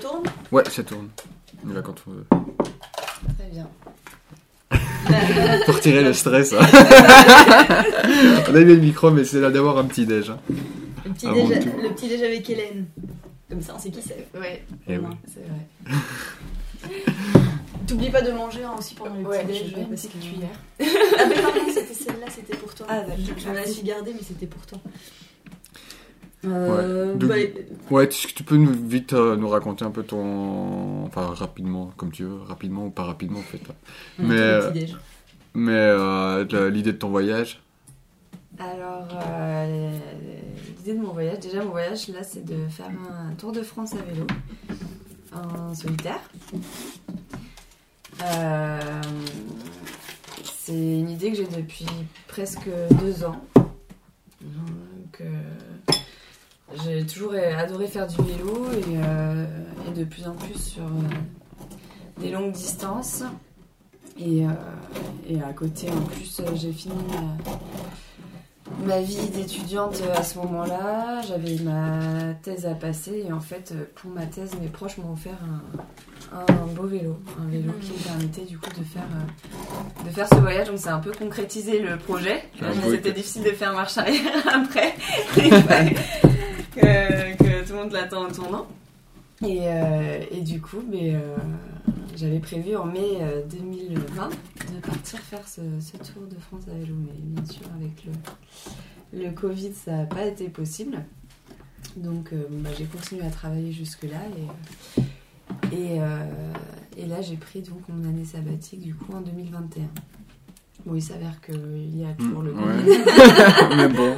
[0.00, 1.08] tourne Ouais, ça tourne.
[1.66, 2.26] On y va quand on veut.
[3.38, 3.68] Très bien.
[5.66, 6.52] Pour tirer le stress.
[6.52, 6.60] hein.
[8.50, 10.30] on a mis le micro, mais c'est là d'avoir un petit déj.
[10.30, 10.38] hein.
[11.04, 11.70] le petit, déj, tout.
[11.82, 12.86] le petit déj avec Hélène.
[13.48, 14.28] Comme ça, on sait qui c'est.
[14.38, 15.04] Ouais, Eh oui.
[15.26, 15.98] c'est vrai.
[17.86, 19.74] T'oublies pas de manger hein, aussi pendant le Ouais, petit déj.
[19.88, 20.48] parce que- cuillère.
[21.18, 22.86] Ah, mais pardon, c'était celle-là, c'était pour toi.
[22.88, 24.78] Ah, je me la suis gardée, mais c'était pour toi.
[26.44, 27.34] Euh, bah,
[27.90, 31.04] Ouais, est-ce que tu peux nous, vite euh, nous raconter un peu ton.
[31.04, 33.60] Enfin, rapidement, comme tu veux, rapidement ou pas rapidement en fait.
[34.18, 34.70] on mais, euh.
[35.52, 37.60] Mais euh, l'idée de ton voyage
[38.58, 39.98] Alors, euh,
[40.78, 43.92] l'idée de mon voyage, déjà mon voyage là, c'est de faire un tour de France
[43.94, 44.26] à vélo
[45.32, 46.20] en solitaire.
[48.22, 49.02] Euh,
[50.44, 51.86] c'est une idée que j'ai depuis
[52.28, 52.68] presque
[53.00, 53.40] deux ans.
[54.40, 55.42] Donc, euh,
[56.74, 59.44] j'ai toujours adoré faire du vélo et, euh,
[59.88, 63.22] et de plus en plus sur euh, des longues distances.
[64.18, 64.50] Et, euh,
[65.28, 71.22] et à côté, en plus, j'ai fini ma, ma vie d'étudiante à ce moment-là.
[71.26, 75.38] J'avais ma thèse à passer et en fait, pour ma thèse, mes proches m'ont offert
[76.32, 77.18] un, un beau vélo.
[77.40, 79.08] Un vélo qui me permettait du coup de faire,
[80.04, 80.68] de faire ce voyage.
[80.68, 82.44] Donc, ça a un peu concrétisé le projet.
[82.62, 82.66] Ah.
[82.88, 84.94] C'était difficile de faire marche arrière après.
[86.80, 88.66] Que, que tout le monde l'attend en tournant.
[89.46, 91.36] Et, euh, et du coup, mais, euh,
[92.16, 94.28] j'avais prévu en mai euh, 2020
[94.74, 96.94] de partir faire ce, ce tour de France à vélo.
[96.98, 100.98] Mais bien sûr, avec le, le Covid, ça n'a pas été possible.
[101.96, 104.20] Donc, euh, bah, j'ai continué à travailler jusque-là.
[104.36, 106.52] Et, et, euh,
[106.96, 109.82] et là, j'ai pris donc mon année sabbatique du coup en 2021.
[110.86, 112.90] Bon, il s'avère qu'il y a toujours le Covid.
[112.90, 113.76] Ouais.
[113.76, 114.14] mais bon.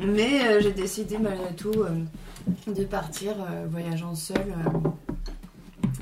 [0.00, 2.04] Mais euh, j'ai décidé malgré tout euh,
[2.72, 4.54] de partir euh, voyageant seule.
[4.66, 4.78] euh,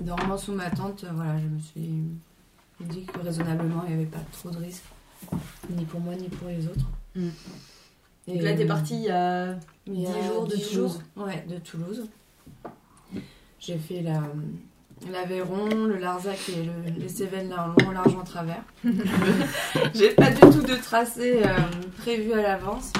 [0.02, 2.04] dormant sous ma tente, voilà, je me suis
[2.80, 4.84] dit que raisonnablement il n'y avait pas trop de risques,
[5.70, 6.86] ni pour moi ni pour les autres.
[7.16, 7.28] Mm.
[8.28, 9.54] Et, Donc là, t'es partie il y a.
[9.86, 11.00] il y a 10 jours de 10 Toulouse.
[11.16, 12.06] Ouais, de Toulouse.
[13.58, 14.22] J'ai fait la
[15.12, 18.62] l'Aveyron, le Larzac et le, les Cévennes là, en long, large, en travers.
[19.94, 21.56] J'ai pas du tout de tracé euh,
[21.98, 22.92] prévu à l'avance.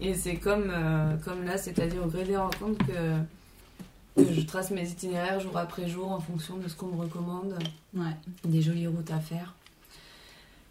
[0.00, 4.70] Et c'est comme, euh, comme là, c'est-à-dire au gré des rencontres que, que je trace
[4.70, 7.54] mes itinéraires jour après jour en fonction de ce qu'on me recommande,
[7.94, 8.14] Ouais.
[8.44, 9.54] des jolies routes à faire.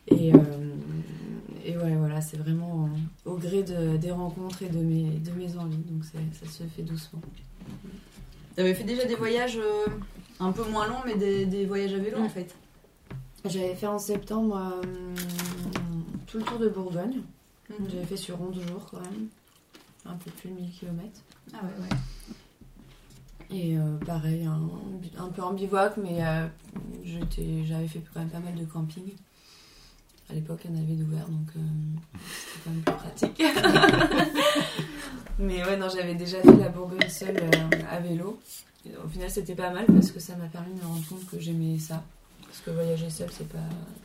[0.08, 0.38] Et, euh,
[1.66, 2.88] et ouais, voilà, c'est vraiment
[3.26, 5.78] au gré de- des rencontres et de mes, de mes envies.
[5.90, 7.22] Donc ça se fait doucement.
[8.56, 9.88] T'avais fait déjà des voyages euh,
[10.40, 12.54] un peu moins longs, mais des, des voyages à vélo en fait.
[13.46, 14.80] J'avais fait en septembre
[16.28, 17.22] tout le tour de Bourgogne.
[17.70, 17.90] Mhm.
[17.90, 19.28] J'avais fait sur 11 jours quand même.
[20.06, 21.10] Un peu plus de 1000 km.
[21.54, 21.98] Ah ouais, ouais.
[23.52, 24.60] Et euh, pareil, un,
[25.18, 26.48] un peu en bivouac, mais euh,
[27.04, 29.14] j'avais fait quand même pas mal de camping.
[30.30, 31.60] À l'époque, il y en avait d'ouvert, donc euh,
[32.16, 33.44] c'était quand même plus pratique.
[35.40, 37.40] mais ouais, non, j'avais déjà fait la Bourgogne seule
[37.90, 38.40] à vélo.
[38.88, 41.26] Et au final, c'était pas mal parce que ça m'a permis de me rendre compte
[41.28, 42.04] que j'aimais ça.
[42.56, 43.58] Parce que voyager seul, c'est pas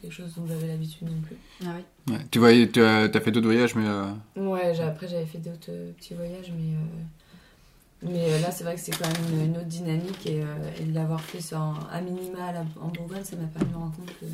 [0.02, 1.36] quelque chose dont j'avais l'habitude non plus.
[1.64, 2.12] Ah oui.
[2.14, 2.20] Ouais.
[2.32, 3.86] Tu voyais, tu as, t'as fait d'autres voyages, mais.
[3.86, 8.64] euh, Ouais, après j'avais fait d'autres euh, petits voyages, mais, euh, mais euh, là c'est
[8.64, 10.46] vrai que c'est quand même une, une autre dynamique et, euh,
[10.80, 13.68] et de l'avoir fait sur un- à minima à la- en Bourgogne, ça m'a permis
[13.70, 14.26] de me rendre compte que,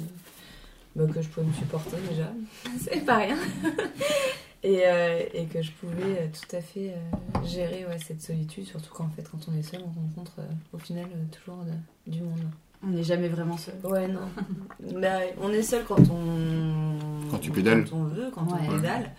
[0.96, 2.32] bah, que je pouvais me supporter déjà,
[2.80, 3.36] c'est pas rien,
[4.62, 8.64] et, euh, et que je pouvais euh, tout à fait euh, gérer ouais, cette solitude,
[8.66, 12.10] surtout qu'en fait quand on est seul, on rencontre euh, au final euh, toujours de-
[12.10, 12.40] du monde.
[12.84, 13.74] On n'est jamais vraiment seul.
[13.84, 14.20] Ouais, non.
[15.00, 16.98] Bah, on est seul quand on.
[17.30, 17.84] Quand tu pédales.
[17.88, 18.58] Quand on veut, quand Ouais.
[18.68, 19.12] on pédale.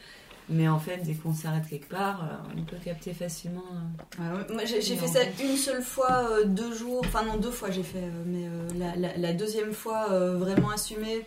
[0.49, 3.63] Mais en fait, dès qu'on s'arrête quelque part, euh, on peut capter facilement.
[3.73, 7.23] euh, Ah ouais, Moi, j'ai fait ça fait- une seule fois, euh, deux jours, enfin
[7.25, 10.69] non, deux fois j'ai fait, euh, mais euh, la, la- la deuxième fois euh, vraiment
[10.69, 11.25] assumée,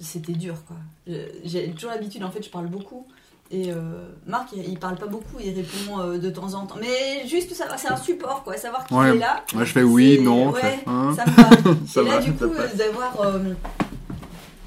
[0.00, 0.76] c'était dur quoi.
[1.44, 3.06] J'ai toujours l'habitude, en fait, je parle beaucoup.
[3.50, 3.76] Et euh,
[4.26, 6.76] Marc, il, il parle pas beaucoup, il répond euh, de temps en temps.
[6.80, 9.10] Mais juste, va, c'est un support quoi, savoir qu'il Ouais.
[9.16, 9.42] est là.
[9.54, 11.14] Ouais, je fais oui, non, ouais, hein.
[11.16, 11.76] ça me va.
[11.86, 13.16] Ça et là, du coup, euh, d'avoir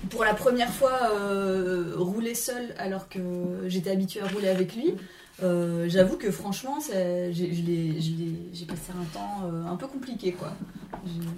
[0.10, 3.20] pour la première fois euh, roulé seul alors que
[3.68, 4.96] j'étais habituée à rouler avec lui,
[5.44, 9.76] euh, j'avoue que franchement, j'ai je l'ai- je l'ai- j'ai passé un temps euh, un
[9.76, 10.54] peu compliqué quoi.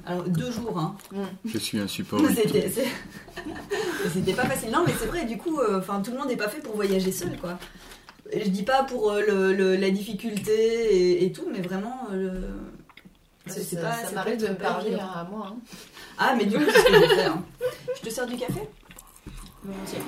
[0.05, 0.95] Alors, deux jours, hein.
[1.45, 2.19] Je suis un support.
[4.13, 4.71] C'était pas facile.
[4.71, 6.75] Non, mais c'est vrai, du coup, euh, enfin tout le monde n'est pas fait pour
[6.75, 7.57] voyager seul quoi.
[8.33, 12.07] Je dis pas pour euh, le- le- la difficulté et, et tout, mais vraiment.
[12.11, 12.49] euh,
[13.45, 15.47] c'est- ça pas- ça c'est m'arrive de me parler à moi.
[15.51, 15.55] hein.
[16.17, 17.37] Ah, mais du coup, c'est ce que je vais faire.
[17.97, 18.61] Je te sers du café?
[19.63, 19.99] Volontiers.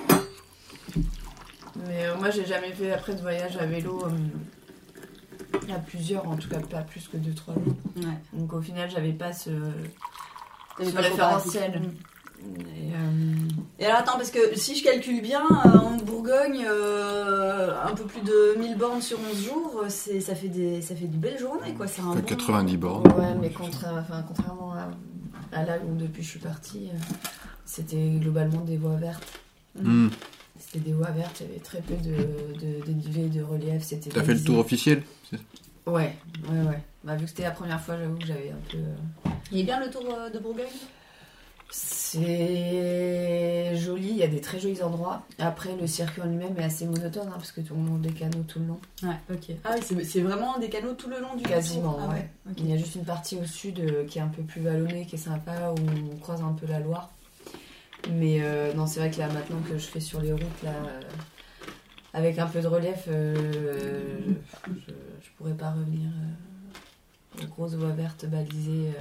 [1.87, 6.35] Mais euh, moi, j'ai jamais fait après de voyage à vélo euh, à plusieurs, en
[6.37, 7.75] tout cas pas plus que 2-3 jours.
[7.97, 8.03] Ouais.
[8.39, 11.81] Donc au final, j'avais pas ce, pas le référentiel.
[12.59, 13.47] Et, euh,
[13.79, 18.03] Et alors attends, parce que si je calcule bien, euh, en Bourgogne, euh, un peu
[18.03, 21.39] plus de 1000 bornes sur 11 jours, c'est, ça, fait des, ça fait de belles
[21.39, 21.87] journées, quoi.
[21.87, 23.07] C'est un T'as bon- 90 bornes.
[23.17, 24.89] Ouais, mais contra- enfin, contrairement à,
[25.57, 26.97] à là où depuis je suis partie, euh,
[27.65, 29.39] c'était globalement des voies vertes.
[29.81, 30.09] Hmm.
[30.75, 33.81] C'était des voies vertes, il y avait très peu de, de dénivelé, de relief.
[33.83, 35.03] C'était T'as fait le tour officiel
[35.85, 36.13] Ouais,
[36.49, 36.79] ouais, ouais.
[37.05, 38.77] Bah, vu que c'était la première fois, j'avoue que j'avais un peu.
[38.77, 40.65] euh, Il est bien le tour euh, de Bourgogne?
[41.71, 45.23] C'est joli, il y a des très jolis endroits.
[45.39, 48.11] Après, le circuit en lui-même est assez monotone, hein, parce que tout le monde des
[48.11, 48.79] canaux tout le long.
[49.03, 49.55] Ouais, ok.
[49.63, 52.01] Ah oui, c'est, vraiment des canaux tout le long du Quasiment, tour.
[52.09, 52.29] Ah ouais.
[52.57, 55.05] Il y a juste une partie au sud euh, qui est un peu plus vallonnée,
[55.05, 55.75] qui est sympa, où
[56.13, 57.11] on croise un peu la Loire.
[58.11, 60.71] Mais euh, non, c'est vrai que là, maintenant que je fais sur les routes, là,
[60.71, 61.01] euh,
[62.13, 63.33] avec un peu de relief, euh,
[64.67, 66.09] je, je pourrais pas revenir
[67.41, 68.91] aux grosses voies vertes balisées.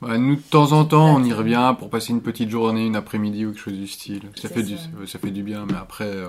[0.00, 2.96] Ouais, Nous, de temps en temps, on y revient pour passer une petite journée, une
[2.96, 4.22] après-midi ou quelque chose du style.
[4.34, 4.76] Ça, fait, Du,
[5.06, 6.26] ça fait du bien, mais après...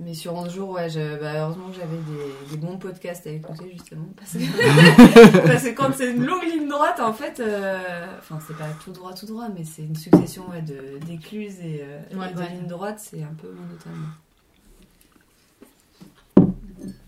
[0.00, 3.26] euh, Mais sur 11 jours, ouais, je- bah, heureusement que j'avais des, des bons podcasts
[3.26, 4.06] à écouter, justement.
[4.16, 4.38] Parce que,
[5.46, 8.92] parce que quand c'est une longue ligne droite, en fait, euh, enfin, c'est pas tout
[8.92, 12.40] droit, tout droit, mais c'est une succession ouais, de- d'écluses et, euh, Ouais, et de
[12.40, 14.06] lignes droites, c'est un peu monotone.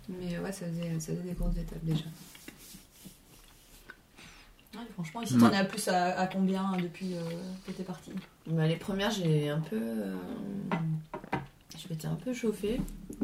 [0.09, 2.05] Mais ouais, ça faisait, ça faisait des grosses étapes déjà.
[4.75, 7.21] Ouais, franchement, ici, t'en es à plus à, à combien depuis euh,
[7.67, 8.11] que t'es parti?
[8.47, 9.81] Bah, les premières, j'ai un peu.
[11.83, 12.81] Je m'étais un peu chauffée.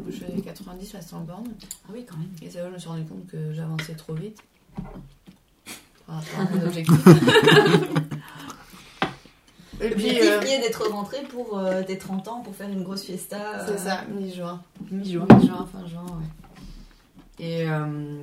[0.07, 1.47] Je faisais 90 à 100 bornes.
[1.85, 2.29] Ah oui, quand même.
[2.41, 4.37] Et ça, je me suis rendu compte que j'avançais trop vite.
[6.05, 6.95] Par rapport à mon objectif.
[9.81, 12.67] Et puis, L'objectif euh, qui est d'être rentré pour euh, tes 30 ans pour faire
[12.69, 13.65] une grosse fiesta.
[13.65, 14.61] c'est euh, ça, mi-juin.
[14.91, 15.25] Mi-juin.
[15.39, 17.45] Mi-juin, fin juin, ouais.
[17.45, 18.21] Et, euh,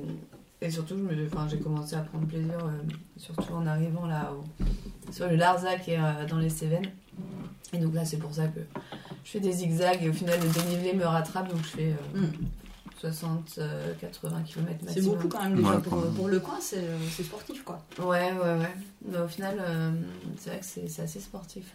[0.61, 2.69] et surtout, je me- enfin, j'ai commencé à prendre plaisir, euh,
[3.17, 6.91] surtout en arrivant là au- sur le Larzac et euh, dans les Cévennes.
[7.73, 8.59] Et donc là, c'est pour ça que
[9.27, 11.49] je fais des zigzags et au final, le dénivelé me rattrape.
[11.49, 12.31] Donc je fais euh, Mm.
[12.99, 15.15] 60, euh, 80 km C'est maximum.
[15.17, 16.13] beaucoup quand même déjà Ouais, pour, quand même.
[16.13, 17.79] pour le coin, c'est euh, c'est sportif quoi.
[17.99, 18.73] Ouais, ouais, ouais.
[19.07, 19.91] Mais au final, euh,
[20.39, 21.73] c'est vrai que c'est c'est assez sportif.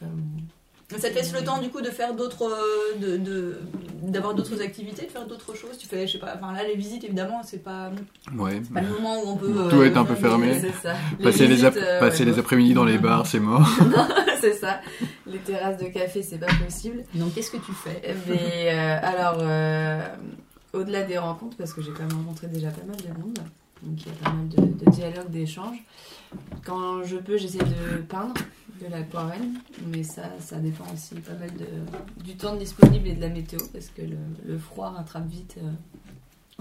[0.94, 0.98] Euh.
[0.98, 3.58] Ça te laisse le temps du coup de faire d'autres, euh, de- de-
[4.02, 5.76] d'avoir d'autres activités, de faire d'autres choses.
[5.78, 7.90] Tu fais, je sais pas, enfin là les visites évidemment c'est pas,
[8.36, 8.60] Ouais.
[8.72, 9.52] pas le moment où on peut.
[9.70, 10.54] Tout euh, est un peu faire fermé.
[10.60, 10.94] C'est ça.
[11.22, 13.68] Passer les, ap- visites, euh, passer ouais, les après-midi dans les bars, c'est mort.
[14.40, 14.80] c'est ça.
[15.26, 17.04] Les terrasses de café, c'est pas possible.
[17.14, 18.14] Donc qu'est-ce que tu fais?
[18.28, 20.00] Mais euh, alors, euh,
[20.72, 23.38] au-delà des rencontres, parce que j'ai quand même rencontré déjà pas mal de monde,
[23.82, 25.78] donc il y a pas mal de, de dialogues, d'échanges.
[26.64, 28.34] Quand je peux, j'essaie de peindre
[28.82, 29.48] de l'aquarelle,
[29.86, 33.58] mais ça, ça dépend aussi pas mal de, du temps disponible et de la météo,
[33.72, 35.70] parce que le, le froid rattrape vite euh,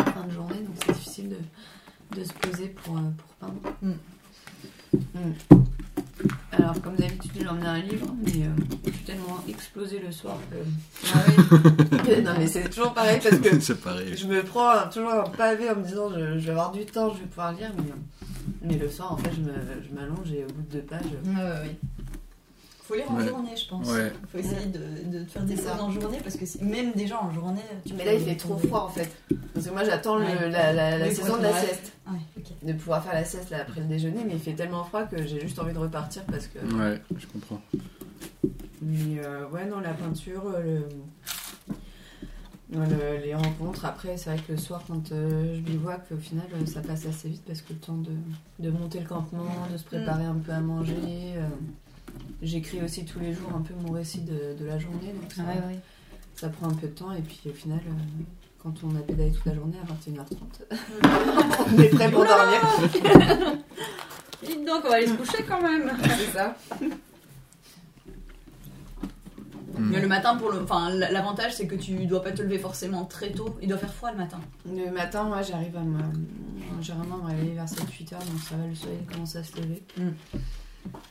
[0.02, 3.76] en fin de journée, donc c'est difficile de, de se poser pour, euh, pour peindre.
[3.82, 3.92] Mm.
[4.94, 5.34] Mm.
[6.52, 8.50] Alors, comme d'habitude, j'ai emmené un livre, mais euh,
[8.86, 10.58] je suis tellement explosée le soir que.
[11.14, 12.22] Ah oui.
[12.24, 14.16] non, mais c'est toujours pareil parce que pareil.
[14.16, 16.86] je me prends un- toujours un pavé en me disant je, je vais avoir du
[16.86, 17.92] temps, je vais pouvoir lire, mais,
[18.64, 21.02] mais le soir, en fait, je me- je m'allonge et au bout de deux pages.
[21.26, 21.76] Ouais.
[22.92, 23.28] Faut lire en Ouais.
[23.28, 23.88] journée, je pense.
[23.88, 24.12] Ouais.
[24.30, 27.62] Faut essayer de, faire des pauses en journée parce que même déjà en journée.
[27.86, 29.10] Tu Mais là, il fait trop froid en fait.
[29.54, 30.50] Parce que moi, j'attends Ouais.
[30.50, 31.94] la, la- la Oui, saison de la sieste.
[32.64, 35.26] De pouvoir faire la sieste là, après le déjeuner, mais il fait tellement froid que
[35.26, 36.60] j'ai juste envie de repartir parce que.
[36.60, 37.62] Ouais, je comprends.
[38.82, 40.82] Mais euh, ouais, non, la peinture, euh,
[42.72, 42.78] le...
[42.80, 43.86] ouais, le- les rencontres.
[43.86, 47.06] Après, c'est vrai que le soir, quand euh, je bivouac, au final, euh, ça passe
[47.06, 48.12] assez vite parce que le temps de,
[48.60, 50.96] de monter le campement, de se préparer un peu à manger.
[51.38, 51.48] euh,
[52.42, 55.44] J'écris aussi tous les jours un peu mon récit de, de la journée, donc ça,
[55.44, 55.80] Ouais, ouais.
[56.36, 57.12] ça prend un peu de temps.
[57.12, 58.24] Et puis au final, euh,
[58.62, 62.62] quand on a pédalé toute la journée à 21h30, on est prêt pour dormir.
[64.44, 65.92] Dites donc, on va aller se coucher quand même.
[66.04, 66.56] C'est ça.
[69.78, 69.90] Mm.
[69.92, 73.06] Mais le matin, pour le, enfin, l'avantage c'est que tu dois pas te lever forcément
[73.06, 73.56] très tôt.
[73.62, 74.40] Il doit faire froid le matin.
[74.66, 76.00] Le matin, moi, j'arrive à me.
[76.82, 79.56] Généralement, à me réveiller vers 7-8 heures, donc ça va, le soleil commence à se
[79.58, 79.84] lever.
[79.98, 80.10] Mm.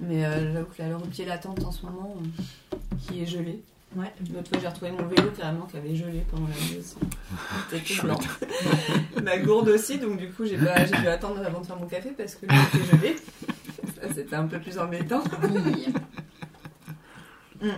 [0.00, 3.26] Mais euh, j'avoue que la l'heure au pied l'attente en ce moment, euh, qui est
[3.26, 3.60] gelée.
[3.96, 4.12] Ouais.
[4.32, 6.94] L'autre fois, j'ai retrouvé mon vélo carrément qui avait gelé pendant la nuit aussi.
[7.70, 8.04] C'était tout Chouette.
[8.06, 8.20] blanc.
[9.24, 11.86] Ma gourde aussi, donc du coup, j'ai pas- j'ai dû attendre avant de faire mon
[11.86, 13.16] café parce que l'eau était gelée.
[14.00, 15.22] Ça, c'était un peu plus embêtant.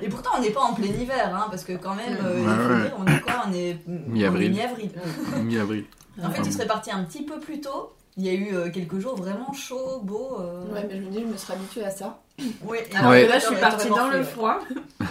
[0.01, 2.83] Et pourtant, on n'est pas en plein hiver, hein, parce que quand même, euh, Ouais,
[2.85, 2.91] ouais.
[2.99, 3.45] on est quoi?
[3.49, 4.51] On est Mi-avril.
[4.51, 4.91] on est Mi-avril.
[5.43, 5.85] Mi-avril.
[6.23, 7.93] En fait, tu serais parti un petit peu plus tôt.
[8.19, 10.37] Il y a eu euh, quelques jours vraiment chauds, beaux.
[10.41, 12.21] euh, Ouais, mais je me dis, je me serais habituée à ça.
[12.63, 13.25] Ouais, et Alors Ouais.
[13.25, 14.25] que là, je suis partie dans le ouais.
[14.25, 14.59] froid.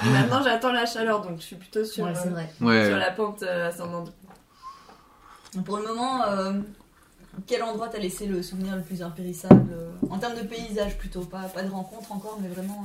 [0.06, 2.50] Et maintenant, j'attends la chaleur, donc je suis plutôt sur, Ouais, euh, vrai.
[2.58, 2.90] sur Ouais.
[3.00, 4.12] la pente euh, ascendante.
[5.66, 6.54] Pour le moment, euh,
[7.48, 11.22] quel endroit t'a laissé le souvenir le plus impérissable euh, En termes de paysage plutôt,
[11.22, 12.84] pas, pas de rencontre encore, mais vraiment.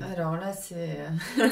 [0.00, 0.98] euh, Alors là, c'est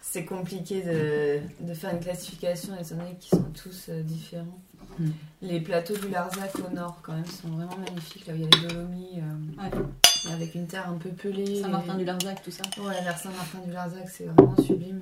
[0.00, 4.58] c'est compliqué de, de faire une classification étant donné qu'ils sont tous euh, différents.
[4.98, 5.10] Hmm.
[5.42, 8.26] Les plateaux du Larzac au nord, quand même, sont vraiment magnifiques.
[8.26, 10.32] Là où il y a les Dolomies, euh, Ouais.
[10.32, 11.60] avec une terre un peu pelée.
[11.60, 12.62] Saint-Martin du Larzac, tout ça.
[12.78, 15.00] Ouais, vers Saint-Martin du Larzac, c'est vraiment sublime.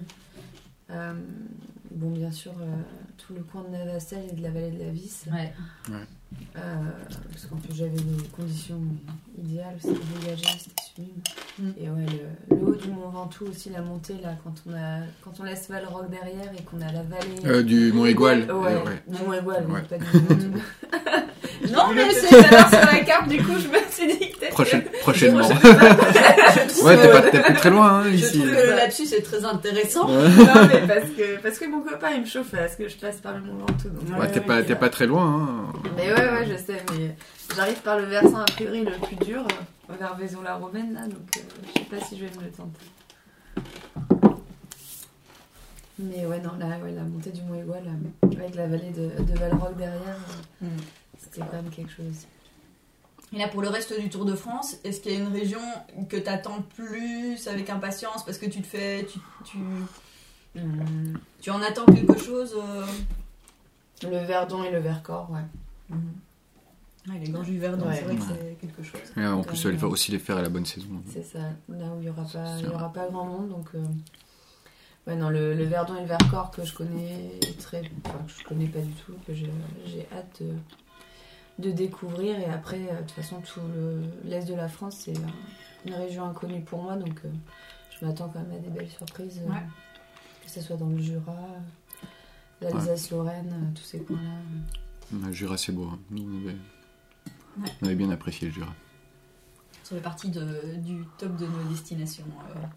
[0.90, 1.14] Euh,
[1.94, 2.64] bon, bien sûr, euh,
[3.18, 5.24] tout le coin de Navastel et de la vallée de la Vis.
[5.32, 5.52] Ouais.
[6.56, 6.74] Euh,
[7.30, 8.80] parce qu'en plus, j'avais des conditions
[9.38, 11.22] idéales, c'était dégagé, c'était sublime.
[11.58, 11.70] Mm.
[11.78, 12.06] Et ouais,
[12.50, 15.44] le, le haut du Mont Ventoux aussi, la montée, là, quand on, a, quand on
[15.44, 17.36] laisse Valrock derrière et qu'on a la vallée.
[17.44, 18.50] Euh, du Mont Égual.
[18.50, 19.02] Ouais, ouais.
[19.06, 19.82] du Mont Égual, Ouais.
[19.82, 20.60] pas du Mont Ventoux.
[21.72, 22.42] Non, mais c'est c'est.
[22.48, 25.48] sur la carte, du coup, je me suis dit que Prochaine- prochainement.
[25.48, 28.38] Je Ouais, t'es pas, t'es pas très loin hein, Je ici.
[28.38, 30.06] trouve que le lapsus est très intéressant.
[30.08, 30.28] Ouais.
[30.28, 32.96] Non, mais parce que, parce que mon copain, il me chauffe à ce que je
[32.96, 33.88] passe par le Mont Ventoux.
[33.88, 35.24] donc- Ouais, t'es pas, t'es pas très loin.
[35.74, 35.78] Hein.
[35.96, 37.16] Mais ouais, ouais, je sais, mais
[37.56, 41.40] j'arrive par le versant a priori le plus dur, euh, vers Vaison-la-Romaine, là, donc euh,
[41.74, 44.34] je sais pas si je vais me le tenter.
[45.98, 49.22] Mais ouais, non, là, ouais, la montée du Mont Égual, là, avec la vallée de,
[49.22, 50.00] de Valrock derrière,
[50.62, 50.68] euh, Mm.
[51.24, 52.26] C'était quand même quelque chose.
[53.32, 55.58] Et là, pour le reste du Tour de France, est-ce qu'il y a une région
[56.08, 59.06] que t'attends plus avec impatience parce que tu te fais.
[59.06, 59.58] Tu, tu,
[60.56, 62.86] Hum, tu en attends quelque chose euh
[64.08, 65.96] Le Verdon et le Vercors, ouais.
[67.08, 67.96] Ouais, les gorges du Verdon, Ouais.
[67.96, 68.28] c'est vrai que Ouais.
[68.60, 69.00] c'est quelque chose.
[69.16, 70.86] Et en plus, euh, il faut aussi les faire à la bonne saison.
[71.12, 73.48] C'est ça, là où il n'y aura, pas- il y aura pas grand monde.
[73.50, 73.84] Donc, euh,
[75.08, 77.82] ouais, non, le, le Verdon et le Vercors que je connais très.
[78.04, 79.50] Enfin, que je connais pas du tout, que j'ai
[79.86, 80.52] j'ai hâte de,
[81.58, 82.38] de découvrir.
[82.38, 85.20] Et après, euh, de toute façon, tout le- l'Est de la France, c'est euh,
[85.86, 86.96] une région inconnue pour moi.
[86.96, 87.28] Donc, euh,
[87.98, 89.40] je m'attends quand même à des belles surprises.
[89.46, 89.62] Ouais.
[90.44, 91.36] que ce soit dans le Jura,
[92.60, 95.18] l'Alsace-Lorraine, tous ces coins-là.
[95.26, 95.84] Le Jura, c'est beau.
[95.92, 95.98] hein.
[96.10, 96.56] Nous, on avait,
[97.60, 97.72] Ouais.
[97.82, 98.72] on avait bien apprécié le Jura.
[99.82, 102.24] Ça fait partie de, du top de nos destinations.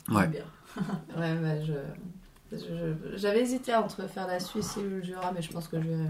[0.09, 0.27] euh, Ouais.
[0.27, 0.43] bien.
[1.17, 2.57] Ouais, bah,
[3.15, 6.05] J'avais hésité entre faire la Suisse et le Jura, mais je pense que je vais,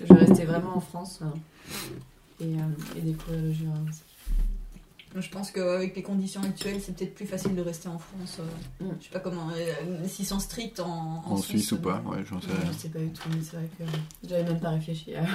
[0.00, 4.00] je vais rester vraiment en France euh, et, euh, et découvrir le Jura aussi.
[5.16, 8.38] Je pense qu'avec les conditions actuelles, c'est peut-être plus facile de rester en France.
[8.40, 8.94] euh, Mm.
[9.00, 9.48] Je sais pas comment.
[9.50, 12.72] euh, S'ils sont stricts en, En Suisse ou pas Ouais, j'en sais Je rien.
[12.72, 13.84] sais pas du tout, mais c'est vrai que
[14.28, 15.26] j'avais même pas réfléchi à, à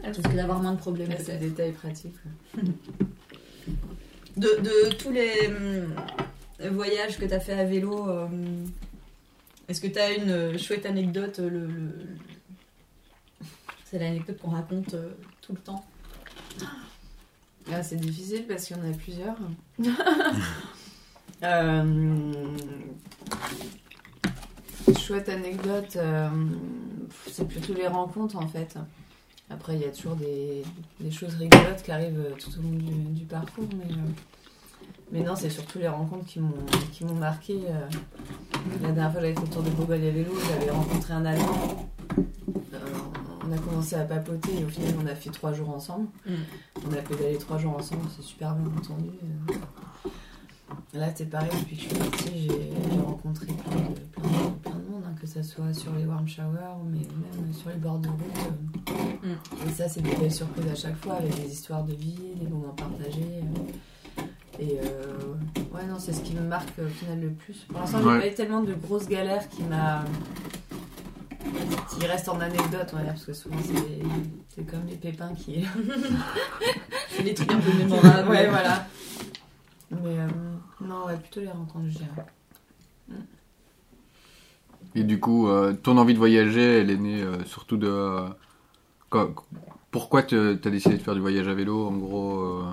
[0.02, 1.10] Parce que d'avoir moins de problèmes.
[1.10, 1.40] à ces peut-être.
[1.40, 2.14] détails pratiques.
[4.36, 5.50] De, de tous les
[6.70, 8.28] voyages que tu as fait à vélo, euh,
[9.66, 12.06] est-ce que tu as une euh, chouette anecdote euh, le, le-
[13.90, 15.82] C'est l'anecdote qu'on raconte euh, tout le temps.
[17.72, 19.36] Ah, c'est difficile parce qu'il y en a plusieurs.
[21.44, 22.42] Euh,
[24.98, 26.28] Chouette anecdote, euh,
[27.30, 28.76] c'est plutôt les rencontres en fait.
[29.48, 30.64] Après, il y a toujours des,
[30.98, 33.94] des choses rigolotes qui arrivent tout au long du, du parcours, mais,
[35.12, 37.60] mais non, c'est surtout les rencontres qui m'ont marqué.
[38.82, 41.88] La dernière fois, j'avais fait le tour de Bourgogne à vélo, j'avais rencontré un Allemand.
[43.48, 46.08] On a commencé à papoter et au final, on a fait trois jours ensemble.
[46.26, 49.10] On a pédalé trois jours ensemble, c'est super bien entendu.
[50.94, 54.72] Là, c'est pareil, depuis que je suis partie, j'ai rencontré plein de, plein de- plein
[54.72, 57.98] de monde, hein, que ce soit sur les warm showers, mais même sur les bords
[57.98, 58.92] de route.
[59.24, 59.34] euh.
[59.66, 62.46] Et ça, c'est des belles surprises à chaque fois, avec des histoires de vie, des
[62.48, 63.42] moments partagés.
[63.42, 64.22] euh.
[64.60, 65.34] Et euh,
[65.74, 67.58] ouais, non, c'est ce qui me marque au final le plus.
[67.68, 68.20] Pour l'instant, j'ai Ouais.
[68.20, 70.04] pas eu tellement de grosses galères qui m'a.
[71.98, 73.56] Qui restent en anecdote, on va dire, parce que souvent,
[74.48, 75.64] c'est comme les pépins qui.
[77.10, 78.28] C'est des trucs un peu mémorables.
[78.30, 78.86] ouais, voilà.
[79.90, 80.28] Mais euh,
[80.80, 82.26] non, ouais, plutôt les rencontres, je dirais.
[84.94, 87.88] Et du coup, euh, ton envie de voyager, elle est née euh, surtout de.
[87.88, 88.28] euh,
[89.10, 89.34] quoi-
[89.90, 92.64] pourquoi tu as décidé de faire du voyage à vélo En gros, euh,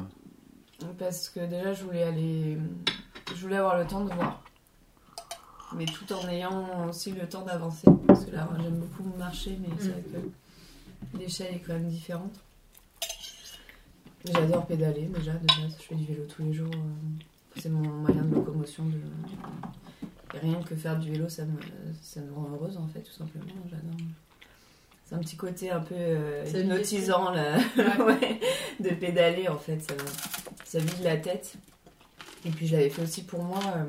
[0.99, 2.57] Parce que déjà, je voulais aller.
[3.35, 4.41] Je voulais avoir le temps de voir.
[5.77, 7.87] Mais tout en ayant aussi le temps d'avancer.
[8.07, 9.91] Parce que là, j'aime beaucoup marcher, mais c'est Mm.
[9.91, 10.03] vrai
[11.13, 12.33] que l'échelle est quand même différente.
[14.25, 15.75] J'adore pédaler déjà, base.
[15.79, 16.71] Je fais du vélo tous les jours.
[16.73, 18.83] euh, C'est mon moyen de locomotion.
[18.85, 18.97] De...
[20.35, 21.59] Et rien que faire du vélo, ça me,
[22.01, 23.45] ça me rend heureuse en fait, tout simplement.
[23.69, 24.07] J'adore.
[25.05, 27.57] C'est un petit côté un peu euh, hypnotisant là.
[28.05, 28.39] Ouais,
[28.79, 29.79] de pédaler en fait.
[29.79, 29.93] Ça,
[30.63, 31.53] ça vide la tête.
[32.45, 33.59] Et puis je l'avais fait aussi pour moi.
[33.77, 33.85] euh,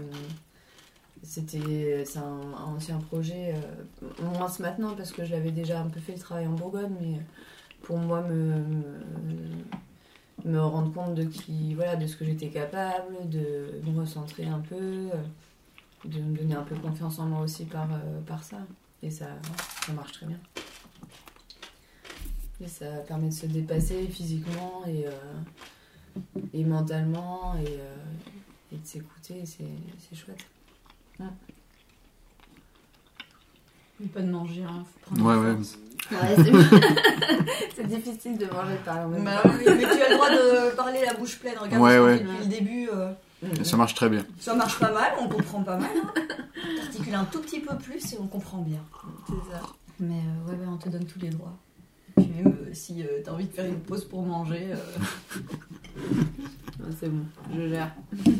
[1.27, 5.99] C'était c'est un, ancien projet, euh, moins maintenant parce que je l'avais déjà un peu
[5.99, 7.21] fait le travail en Bourgogne, mais
[7.83, 8.63] pour moi me,
[10.45, 14.61] me, rendre compte de qui voilà de ce que j'étais capable, de me recentrer un
[14.61, 15.09] peu, euh,
[16.05, 18.59] de me donner un peu confiance en moi aussi par, euh, par ça.
[19.03, 19.27] Et ça,
[19.85, 20.39] ça marche très bien.
[22.61, 27.97] Et ça permet de se dépasser physiquement et, euh, et mentalement et, euh,
[28.73, 29.45] et de s'écouter.
[29.45, 30.47] C'est chouette.
[34.01, 34.85] Mais pas de manger, hein.
[34.85, 35.57] faut prendre Ouais, ouais.
[36.13, 36.37] Ouais,
[37.75, 41.15] c'est difficile de manger par même Bah mais tu as le droit de parler la
[41.15, 41.57] bouche pleine.
[41.59, 42.89] Regarde Ouais, depuis le début.
[42.93, 43.13] euh.
[43.65, 44.25] Ça marche très bien.
[44.39, 45.91] ça marche pas mal, on comprend pas mal.
[45.97, 46.23] Hein.
[46.81, 48.81] T'articules un tout petit peu plus et on comprend bien.
[49.27, 49.61] C'est ça.
[49.99, 51.57] Mais euh, ouais, ouais, on te donne tous les droits.
[52.17, 54.69] Puis même euh, si euh, t'as envie de faire une pause pour manger.
[54.73, 54.77] euh,
[56.81, 57.91] Ouais, C'est bon, je gère.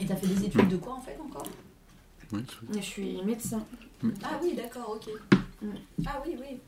[0.00, 1.46] Et t'as fait des études de quoi en fait encore
[2.32, 2.44] Oui,
[2.76, 3.64] Je suis médecin.
[4.24, 5.12] Ah oui, d'accord, ok.
[6.06, 6.58] Ah oui, oui.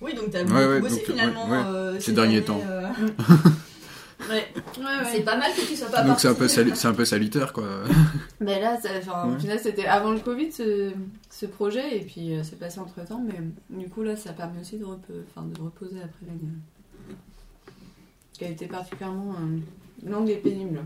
[0.00, 1.64] Oui, donc Ouais, beaucoup ouais, bossé donc, finalement ouais, ouais.
[1.66, 2.60] euh, Ces cette derniers temps.
[2.64, 2.88] euh,
[4.30, 6.88] Ouais, ouais, C'est pas mal que tu sois pas Donc c'est un, peu sali- c'est
[6.88, 7.64] un peu salutaire, quoi.
[8.40, 8.78] Mais là,
[9.26, 10.92] au final, c'était avant le Covid ce,
[11.30, 13.38] ce projet, et puis euh, c'est passé entre temps, mais
[13.78, 16.52] du coup, là, ça permet aussi de, enfin, de reposer après l'année.
[18.32, 20.80] Qui a été particulièrement euh, longue et pénible.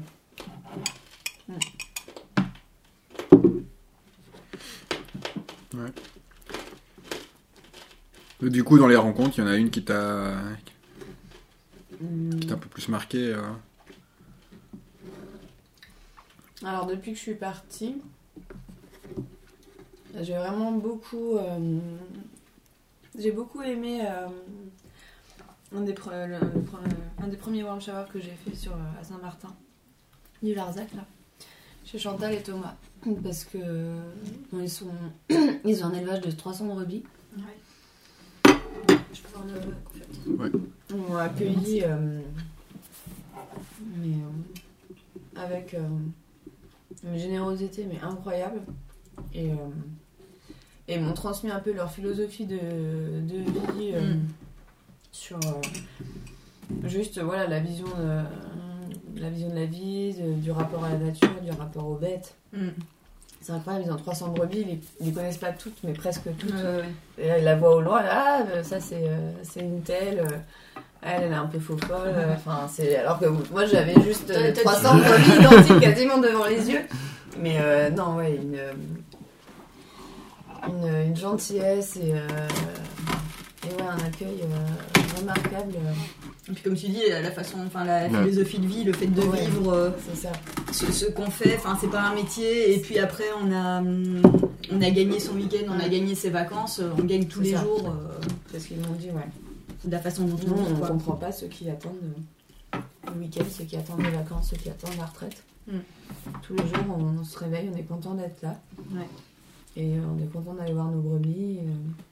[8.40, 10.34] Du coup, dans les rencontres, il y en a une qui t'a
[12.40, 13.32] qui t'a un peu plus marqué.
[13.34, 13.42] euh.
[16.64, 17.96] Alors, depuis que je suis partie,
[20.20, 21.36] j'ai vraiment beaucoup.
[21.36, 21.78] euh,
[23.18, 24.28] j'ai beaucoup aimé euh,
[25.76, 27.80] un, des premiers warm
[28.12, 29.54] que j'ai fait sur, à Saint-Martin,
[30.42, 31.04] du Larzac, là,
[31.84, 32.76] chez Chantal et Thomas.
[33.22, 33.58] Parce que
[34.52, 34.90] bon, ils, sont,
[35.64, 37.04] ils ont un élevage de 300 brebis.
[37.36, 38.54] Ouais.
[39.14, 42.20] Je peux voir le m'ont accueilli euh,
[43.96, 45.80] mais, euh, avec euh,
[47.04, 48.60] une générosité mais incroyable
[49.34, 49.56] et, euh,
[50.88, 53.38] et ils m'ont transmis un peu leur philosophie de, de
[53.78, 54.28] vie euh, Mm.
[55.12, 60.84] sur euh, juste voilà la vision de, la vision de la vie, de- du rapport
[60.84, 62.34] à la nature, du rapport aux bêtes.
[62.52, 62.68] Mm.
[63.48, 66.24] C'est incroyable, ils ont 300 brebis, ils les, ils les connaissent pas toutes, mais presque
[66.38, 66.52] toutes.
[66.52, 70.18] Ouais, ouais, la voit au loin, là, ah, euh, ça c'est euh, c'est une telle,
[70.18, 70.36] euh,
[71.00, 72.12] elle, elle est un peu faux folle.
[72.36, 76.44] Enfin, c'est alors que moi j'avais juste euh, T'as- t'as 300 brebis identiques quasiment devant
[76.44, 76.82] les yeux.
[77.40, 78.58] Mais euh, non, ouais, une,
[80.68, 82.18] une, une gentillesse et, euh,
[83.64, 85.72] et ouais, un accueil euh, remarquable.
[86.48, 88.08] Euh, Et puis comme tu dis, la façon, enfin la Ouais.
[88.08, 89.44] philosophie de vie, le fait de Ouais.
[89.46, 90.32] vivre euh, ça.
[90.72, 92.74] ce, ce qu'on fait, enfin c'est pas un métier.
[92.74, 94.22] Et puis après on a, hum,
[94.72, 97.52] on a gagné son week-end, on a gagné ses vacances, euh, on gagne tous les
[97.52, 97.62] ça.
[97.62, 97.88] jours.
[97.90, 98.18] euh,
[98.50, 99.26] C'est ce qu'ils m'ont dit, ouais.
[99.84, 100.88] de la façon dont Nous, on quoi.
[100.88, 101.94] comprend pas ceux qui attendent
[102.74, 102.78] euh,
[103.14, 105.42] le week-end, ceux qui attendent les vacances, ceux qui attendent la retraite.
[105.66, 105.78] Mm.
[106.42, 108.58] Tous les jours, on, se réveille, on est content d'être là.
[108.92, 109.06] Ouais.
[109.76, 111.58] Et euh, on est content d'aller voir nos brebis.
[111.58, 112.07] Et, euh,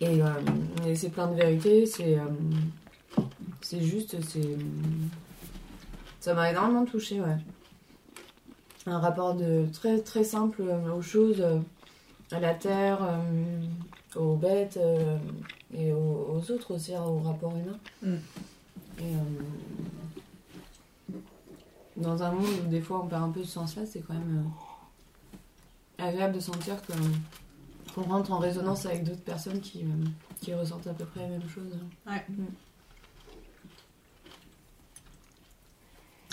[0.00, 0.26] et, euh,
[0.86, 2.24] et c'est plein de vérité, c'est euh,
[3.60, 4.56] c'est juste, c'est
[6.20, 7.36] ça m'a énormément touché, ouais.
[8.86, 11.44] Un rapport de très très simple euh, aux choses,
[12.30, 12.98] à la terre,
[14.16, 14.78] aux bêtes
[15.74, 17.78] et aux, aux autres aussi, hein, au rapport humain.
[18.02, 18.14] Mm.
[18.98, 19.18] Et, euh,
[21.96, 24.44] dans un monde où des fois on perd un peu ce sens-là, c'est quand même
[26.00, 26.92] euh, agréable de sentir que
[27.94, 30.04] qu'on rentre en résonance avec d'autres personnes qui, euh,
[30.40, 31.72] qui ressentent à peu près la même chose.
[32.06, 32.24] Ouais.
[32.28, 32.44] Mm.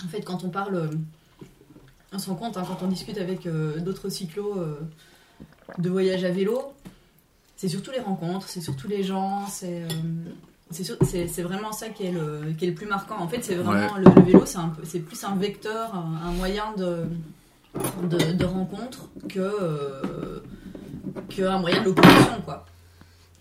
[0.04, 0.88] En fait, quand on parle, euh,
[2.12, 4.80] on se rend compte, hein, quand on discute avec euh, d'autres cyclos euh,
[5.78, 6.72] de voyage à vélo,
[7.56, 9.88] c'est surtout les rencontres, c'est surtout les gens, c'est euh,
[10.70, 13.18] c'est sur- c'est- c'est vraiment ça qui est, le, qui est le plus marquant.
[13.18, 16.20] En fait, c'est vraiment le, le vélo, c'est un peu- c'est plus un vecteur, un,
[16.28, 17.04] un moyen de,
[18.04, 20.40] de, de rencontre que,
[21.16, 22.64] euh, que un moyen de locomotion, quoi.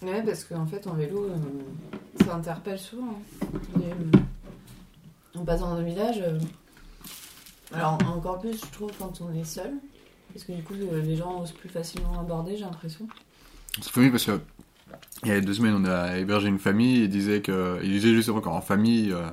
[0.02, 3.20] Ouais, parce qu'en fait, en vélo, euh, ça interpelle souvent.
[3.44, 3.48] hein.
[3.82, 6.40] Et, euh, en passant dans le village, euh,
[7.74, 9.72] alors encore plus, je trouve, quand on est seul.
[10.34, 13.08] Parce que du coup, euh, les gens osent plus facilement aborder, j'ai l'impression.
[13.82, 14.40] C'est famille parce que
[15.24, 17.90] il y a deux semaines, on a hébergé une famille et il disait que il
[17.90, 19.28] disait justement qu'en famille, euh,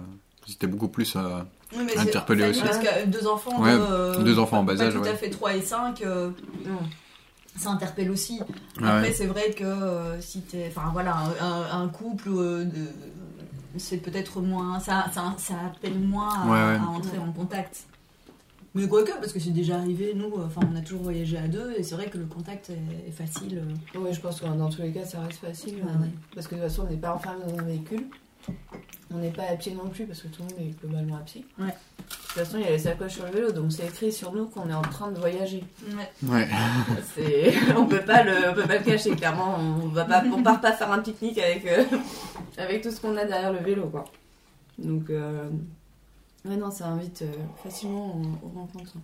[0.49, 1.15] ils étaient beaucoup plus.
[1.17, 1.41] euh,
[1.77, 2.61] Oui, Interpellé aussi.
[2.63, 5.09] Parce que deux enfants, Ouais, euh, deux enfants en bas âge, tout ouais.
[5.11, 6.31] à fait 3 et 5, euh,
[6.65, 6.79] Non.
[7.57, 8.41] Ça interpelle aussi.
[8.81, 8.87] ouais.
[8.89, 10.67] Après, c'est vrai que euh, si t'es.
[10.69, 11.17] Enfin, voilà,
[11.73, 12.65] un, couple, euh,
[13.77, 14.79] c'est peut-être moins.
[14.81, 16.81] Ça, ça, ça appelle moins à, Ouais, ouais.
[16.81, 17.85] à entrer en contact.
[18.75, 21.73] Mais quoique, parce que c'est déjà arrivé, nous, enfin, on a toujours voyagé à deux,
[21.79, 23.63] et c'est vrai que le contact est, est facile.
[23.95, 25.77] Oui, je pense que dans tous les cas, ça reste facile.
[25.83, 26.09] Ah ouais.
[26.35, 28.07] Parce que de toute façon, on n'est pas enfermé dans un véhicule.
[29.15, 31.21] On n'est pas à pied non plus parce que tout le monde est globalement à
[31.21, 31.45] pied.
[31.59, 31.67] Ouais.
[31.67, 31.73] De
[32.15, 34.47] toute façon, il y a les sacoches sur le vélo, donc c'est écrit sur nous
[34.47, 35.65] qu'on est en train de voyager.
[35.91, 36.29] Ouais.
[36.29, 36.49] Ouais.
[37.15, 39.15] C'est, on peut pas le, on peut pas le cacher.
[39.15, 41.85] Clairement, on va pas, on part pas faire un pique-nique avec, euh,
[42.59, 44.05] avec tout ce qu'on a derrière le vélo, quoi.
[44.79, 45.49] Donc, euh,
[46.45, 48.95] ouais, non, ça invite euh, facilement aux, aux rencontres.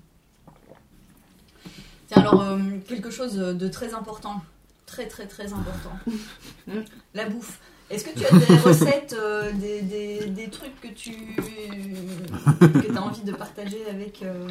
[2.08, 4.42] Tiens, alors, euh, quelque chose de très important.
[4.86, 5.92] Très, très, très important.
[6.66, 6.80] Mm.
[7.14, 7.60] La bouffe.
[7.92, 13.00] Est-ce que tu as des recettes, euh, des, des, des trucs que tu que as
[13.02, 14.22] envie de partager avec.
[14.22, 14.48] euh,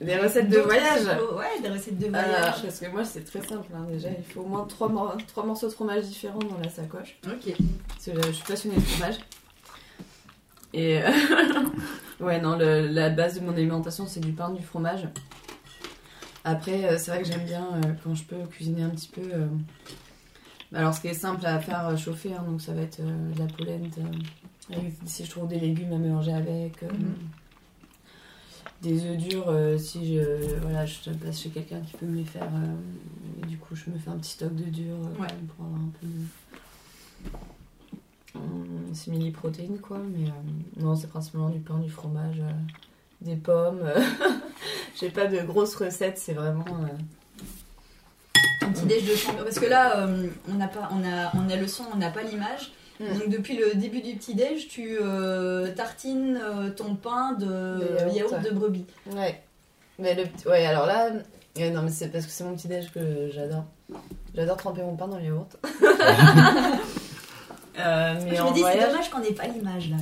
[0.00, 1.06] Des recettes de voyage.
[1.36, 2.62] Ouais, des recettes de Euh, voyage.
[2.62, 3.68] parce que moi, c'est très simple.
[3.74, 6.68] hein, déjà, il faut au moins trois, mor- trois morceaux de fromage différents dans la
[6.68, 7.18] sacoche.
[7.26, 7.54] Ok.
[7.88, 9.16] Parce que je suis passionnée de fromage.
[10.74, 11.10] Et euh,
[12.20, 15.08] ouais, non, le- la base de mon alimentation, c'est du pain, du fromage.
[16.44, 19.22] Après, c'est vrai que j'aime bien euh, quand je peux cuisiner un petit peu.
[20.72, 23.00] Euh, Alors, ce qui est simple à faire euh, chauffer, hein, donc ça va être
[23.00, 24.00] euh, de la polenta.
[24.70, 26.82] avec- si je trouve des légumes à mélanger avec.
[26.82, 27.14] euh, Mhm.
[28.80, 32.24] Des œufs durs, euh, si je, voilà, je passe chez quelqu'un qui peut me les
[32.24, 32.48] faire.
[32.54, 35.26] euh, et du coup, je me fais un petit stock de durs euh, Ouais.
[35.56, 36.22] pour avoir un peu de
[38.94, 39.98] simili-protéines, quoi.
[39.98, 42.50] Mais euh, non, c'est principalement du pain, du fromage, euh,
[43.20, 43.80] des pommes.
[43.82, 44.00] euh.
[45.00, 46.64] J'ai pas de grosses recettes, c'est vraiment.
[48.68, 49.44] Un petit déj de champion.
[49.44, 52.10] Parce que là, euh, on, n'a pas, on, a, on a le son, on n'a
[52.10, 52.72] pas l'image.
[53.00, 53.18] Mm.
[53.18, 58.14] Donc, depuis le début du petit déj, tu euh, tartines euh, ton pain de De
[58.14, 58.40] yaourt, ouais.
[58.40, 58.84] de brebis.
[59.12, 59.40] Ouais.
[59.98, 63.30] Mais le ouais, alors là, non, mais c'est parce que c'est mon petit déj que
[63.32, 63.64] j'adore.
[64.34, 65.56] J'adore tremper mon pain dans le yaourt.
[67.80, 69.96] Euh, mais je me dis, c'est dommage qu'on n'ait pas l'image là.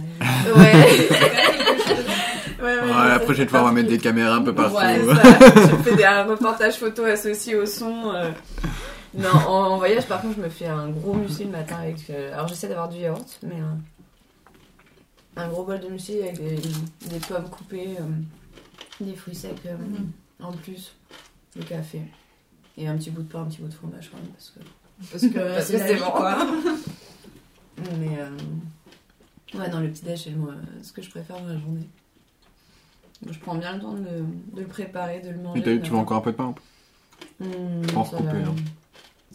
[0.56, 0.72] Ouais.
[2.60, 4.76] Ouais, ouais, la prochaine fois, on va mettre des caméras un peu partout.
[4.76, 5.38] Ouais, ça.
[5.54, 8.12] je fais des un reportage photo associé au son.
[8.14, 8.30] euh.
[9.14, 12.08] Non, en, en voyage, par contre, je me fais un gros muesli le matin avec.
[12.10, 13.74] euh, Alors, j'essaie d'avoir du yaourt, mais euh,
[15.36, 16.56] un gros bol de muesli avec des,
[17.08, 20.10] des pommes coupées, euh, des fruits secs euh, Mhm.
[20.42, 20.92] en plus,
[21.54, 22.00] du café
[22.78, 24.50] et un petit bout de pain, un petit bout de fromage quand même parce
[25.22, 25.38] que.
[25.38, 26.10] Parce que c'est bon.
[26.10, 26.36] quoi.
[27.98, 31.58] Mais euh, ouais, non, le petit déj, c'est le- ce que je préfère dans la
[31.58, 31.88] journée.
[33.28, 35.60] Je prends bien le temps de, le- de le préparer, de le manger.
[35.76, 36.54] Et tu veux encore un peu de pain
[37.40, 37.46] Mmh,
[37.92, 38.48] ça recoupé, va.
[38.48, 38.54] hein.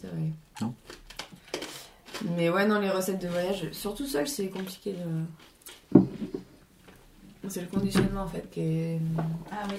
[0.00, 0.22] C'est vrai.
[0.60, 0.74] Non.
[2.36, 4.92] Mais ouais, non, les recettes de voyage, surtout seul, c'est compliqué
[5.92, 6.00] de.
[7.48, 9.00] C'est le conditionnement en fait qui est.
[9.50, 9.76] Ah oui.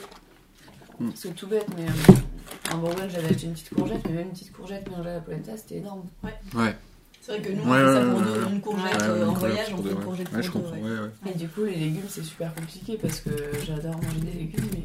[0.99, 1.09] Mm.
[1.15, 4.33] C'est tout bête, mais euh, en Bourgogne j'avais acheté une petite courgette, mais même une
[4.33, 6.03] petite courgette mélangée à la polenta, c'était énorme.
[6.53, 6.75] Ouais.
[7.25, 8.83] C'est vrai que nous, Ouais, on fait ça ouais, pour ouais, ouais.
[8.83, 10.03] Ouais, euh, en voyage, on fait une ouais.
[10.03, 10.67] courgette Ouais, je pour deux.
[10.67, 10.83] comprends.
[10.83, 10.91] ouais.
[10.91, 11.31] Ouais, ouais.
[11.33, 13.29] Et du coup, les légumes c'est super compliqué parce que
[13.65, 14.79] j'adore manger des légumes, mais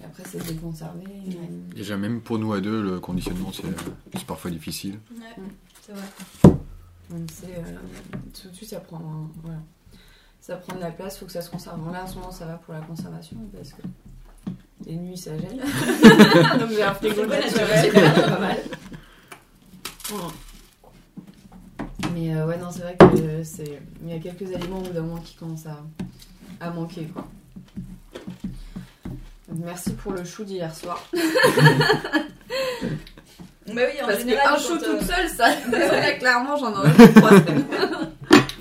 [0.00, 1.04] et après c'est déconservé.
[1.26, 4.98] et- Déjà, même pour nous à deux, le conditionnement, c'est parfois difficile.
[5.16, 5.48] Ouais, Mm.
[5.86, 6.54] c'est vrai.
[7.08, 9.58] Donc c'est euh, tout de suite ça prend un- voilà.
[10.40, 11.80] ça prend de la place, faut que ça se conserve.
[11.80, 13.82] Bon là en ce moment ça va pour la conservation parce que
[14.86, 15.56] les nuits ça gèle.
[16.60, 17.48] Donc j'ai un frigo naturel,
[17.82, 18.56] c'est pas mal.
[22.14, 24.92] Mais euh, ouais non c'est vrai que c'est il y a quelques aliments au bout
[24.92, 25.78] d'un moment qui commencent à,
[26.60, 27.26] à manquer quoi.
[29.54, 31.04] Merci pour le chou d'hier soir.
[33.72, 35.52] Mais oui, en Parce général, quand, chou euh, toute seule, ça,
[36.18, 37.30] clairement, j'en aurais trois.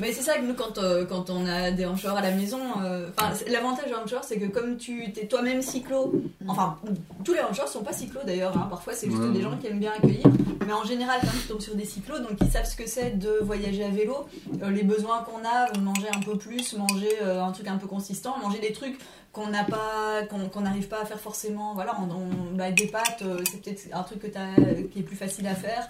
[0.02, 2.60] Mais c'est ça que nous, quand, euh, quand on a des hancheurs à la maison,
[2.84, 3.08] euh,
[3.48, 6.12] l'avantage des hancheurs, c'est que comme tu es toi-même cyclo,
[6.48, 6.78] enfin,
[7.24, 9.30] tous les hancheurs sont pas cyclo d'ailleurs, hein, parfois c'est juste Ouais.
[9.32, 10.26] des gens qui aiment bien accueillir,
[10.66, 13.12] mais en général, quand ils tombent sur des cyclos, donc ils savent ce que c'est
[13.20, 14.26] de voyager à vélo,
[14.64, 17.88] euh, les besoins qu'on a, manger un peu plus, manger euh, un truc un peu
[17.88, 18.98] consistant, manger des trucs
[19.32, 23.22] qu'on n'a pas qu'on n'arrive pas à faire forcément voilà on, on- bah, des pâtes
[23.22, 25.88] euh, c'est peut-être un truc que qui est plus facile à faire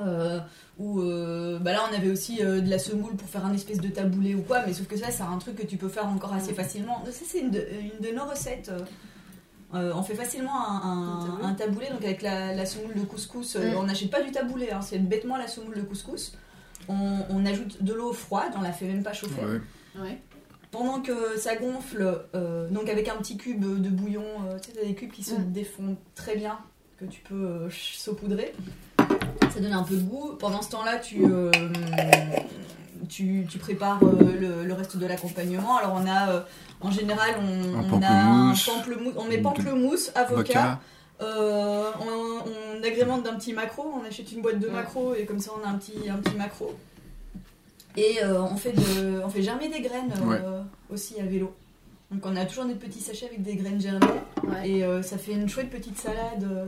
[0.00, 0.38] euh,
[0.78, 3.78] ou euh, bah là on avait aussi euh, de la semoule pour faire un espèce
[3.80, 6.06] de taboulé ou quoi mais sauf que ça c'est un truc que tu peux faire
[6.06, 8.70] encore assez facilement ça c'est une de, une de nos recettes
[9.74, 11.44] euh, on fait facilement un, un- Un taboulé.
[11.44, 13.76] un taboulé donc avec la, la semoule de couscous Mm.
[13.78, 16.36] on n'achète pas du taboulé hein, c'est bêtement la semoule de couscous
[16.88, 19.60] on, on ajoute de l'eau froide on la fait même pas chauffer Ouais.
[20.02, 20.18] Ouais.
[20.70, 24.76] pendant que ça gonfle, euh, donc avec un petit cube de bouillon, euh, tu sais,
[24.78, 25.50] t'as des cubes qui se Mm.
[25.52, 26.58] défont très bien,
[26.96, 28.52] que tu peux euh, saupoudrer.
[29.52, 30.34] Ça donne un peu de goût.
[30.38, 31.50] Pendant ce temps-là, tu, euh,
[33.08, 35.76] tu, tu prépares euh, le, le reste de l'accompagnement.
[35.76, 36.40] Alors on a, euh,
[36.80, 38.66] en général, on, Un on a un pamplemousse.
[38.66, 40.80] pamplemousse, on met pamplemousse, avocat.
[41.20, 44.72] Euh, on, on agrémente d'un petit macro, on achète une boîte de Ouais.
[44.72, 46.74] macro et comme ça on a un petit, un petit macro.
[47.96, 50.40] Et euh, on, fait de, on fait germer des graines euh, Ouais.
[50.90, 51.52] aussi à vélo.
[52.10, 54.06] Donc on a toujours des petits sachets avec des graines germées
[54.42, 54.68] Ouais.
[54.68, 56.42] et euh, ça fait une chouette petite salade.
[56.42, 56.66] euh.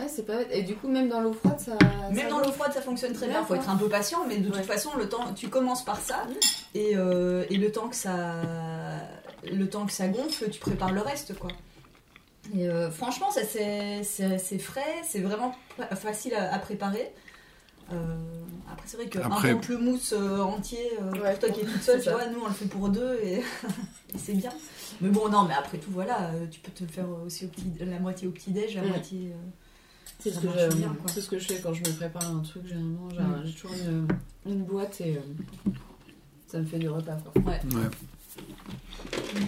[0.00, 0.48] Ouais, c'est pas bête.
[0.52, 1.72] Et du coup, même dans l'eau froide, ça.
[2.12, 3.70] Même ça dans l'eau froide ça fonctionne très bien, faut D'accord.
[3.70, 6.32] être un peu patient mais de toute façon le temps tu commences par ça Mm.
[6.76, 8.34] et, euh, et le temps que ça
[9.50, 11.50] le temps que ça gonfle tu prépares le reste quoi.
[12.56, 17.12] Et euh, franchement ça c'est frais, c'est vraiment fa- facile à, à préparer.
[17.92, 18.16] Euh,
[18.86, 22.02] c'est vrai que Après- pamplemousse euh, entier euh, Ouais, pour toi qui es toute seule,
[22.02, 23.36] tu vois, nous on le fait pour deux et,
[24.14, 24.50] et c'est bien.
[25.00, 27.48] Mais bon non mais après tout voilà, euh, tu peux te le faire aussi au
[27.48, 28.88] petit, la moitié au petit déj, la Mm.
[28.88, 29.32] moitié.
[29.32, 29.36] euh,
[30.20, 31.10] C'est ce, que je- bien, quoi.
[31.12, 33.08] c'est ce que je fais quand je me prépare un truc, généralement.
[33.10, 33.42] J'ai Mm.
[33.46, 34.08] j'ai toujours une,
[34.46, 35.70] une boîte et euh,
[36.46, 37.16] ça me fait du repas.
[37.32, 37.42] Quoi.
[37.52, 37.60] Ouais.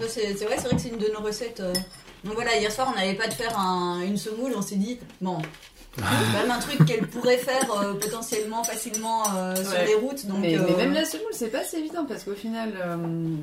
[0.09, 1.63] C'est c'est vrai, c'est vrai que c'est une de nos recettes.
[2.27, 4.99] Donc voilà, hier soir on n'avait pas de faire un- une semoule, on s'est dit,
[5.21, 5.39] bon,
[5.97, 9.87] c'est quand même un truc qu'elle pourrait faire euh, potentiellement facilement euh, sur Ouais.
[9.87, 10.27] les routes.
[10.27, 13.37] Donc, mais, euh, mais même la semoule, c'est pas si évident parce qu'au final, euh,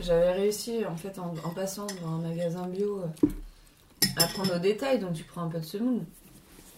[0.00, 3.02] j'avais réussi en fait en, en passant dans un magasin bio
[4.16, 6.00] à prendre au détail, donc tu prends un peu de semoule.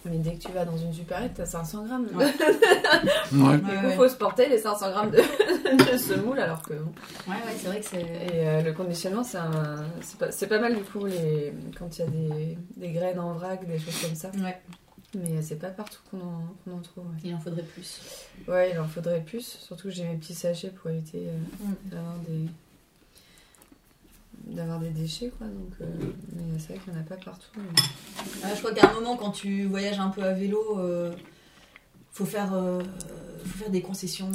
[0.05, 2.07] Mais dès que tu vas dans une supérette, t'as 500 grammes.
[2.13, 2.25] Ouais.
[3.33, 3.57] Ouais.
[3.57, 5.17] Du coup, Ouais, faut se porter les 500 grammes de,
[5.91, 6.73] de semoule alors que.
[6.73, 6.91] bon.
[7.27, 8.01] Ouais, ouais, c'est vrai que c'est.
[8.01, 11.97] Et euh, le conditionnement, c'est un- c'est pas, c'est pas mal du coup les, quand
[11.97, 14.29] il y a des, des graines en vrac, des choses comme ça.
[14.37, 14.61] Ouais,
[15.15, 17.05] Mais c'est pas partout qu'on en, qu'on en trouve.
[17.05, 17.11] Ouais.
[17.23, 17.99] il en faudrait plus.
[18.47, 19.57] Ouais, il en faudrait plus.
[19.59, 21.89] Surtout que j'ai mes petits sachets pour éviter euh, Mm.
[21.89, 22.45] d'avoir des
[24.47, 25.47] d'avoir des déchets quoi.
[25.47, 25.85] Donc, euh,
[26.35, 27.47] mais c'est vrai qu'il n'y en a pas partout.
[27.57, 27.63] mais-
[28.47, 31.13] Ouais, je crois qu'à un moment, quand tu voyages un peu à vélo, euh,
[32.11, 32.53] faut faire.
[32.53, 32.81] euh,
[33.45, 34.31] faut faire des concessions,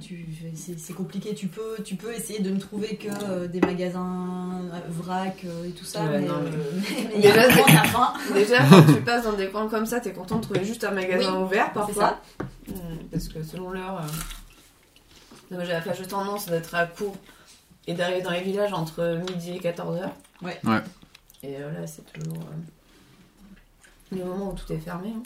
[0.00, 0.28] tu-
[0.76, 1.34] c'est compliqué.
[1.34, 5.70] Tu peux, tu peux essayer de ne trouver que euh, des magasins vrac euh, et
[5.70, 6.50] tout ça, Ouais, mais non, euh,
[7.12, 7.22] mais- mais
[7.88, 8.12] faim.
[8.34, 10.92] Déjà, quand tu passes dans des coins comme ça, t'es content de trouver juste un
[10.92, 12.20] magasin Oui, ouvert parfois.
[12.38, 12.74] ça.
[13.10, 14.06] Parce que selon l'heure, euh,
[15.50, 17.16] non, mais j'ai enfin, j'ai tendance d'être à court
[17.86, 20.10] et d'arriver dans les villages entre midi et 14h.
[20.42, 20.58] Ouais.
[20.64, 20.80] Ouais.
[21.42, 25.10] Et euh, là, c'est toujours euh, le moment où tout est fermé.
[25.16, 25.22] hein.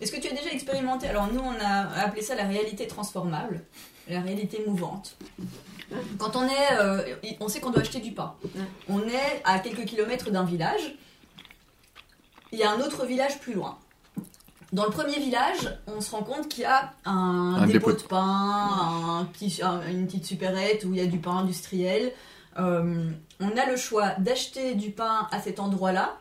[0.00, 3.62] Est-ce que tu as déjà expérimenté Alors nous, on a appelé ça la réalité transformable,
[4.08, 5.16] la réalité mouvante.
[6.18, 8.34] Quand on est, euh, on sait qu'on doit acheter du pain.
[8.88, 10.96] On est à quelques kilomètres d'un village.
[12.52, 13.78] Il y a un autre village plus loin.
[14.72, 18.02] Dans le premier village, on se rend compte qu'il y a un, Un dépôt dépôt.
[18.02, 18.70] de pain,
[19.20, 22.12] un petit, un- une petite supérette où il y a du pain industriel.
[22.58, 26.16] Euh, on a le choix d'acheter du pain à cet endroit-là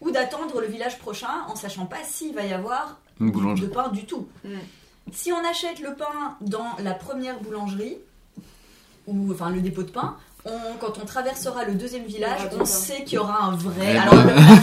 [0.00, 3.88] ou d'attendre le village prochain en sachant pas s'il va y avoir Une de pain
[3.88, 4.28] du tout.
[4.44, 4.50] Mm.
[5.12, 7.96] Si on achète le pain dans la première boulangerie,
[9.06, 10.16] ou enfin le dépôt de pain,
[10.48, 13.96] on- quand on traversera le deuxième village, aura on sait qu'il y aura un vrai.
[13.98, 14.14] Alors,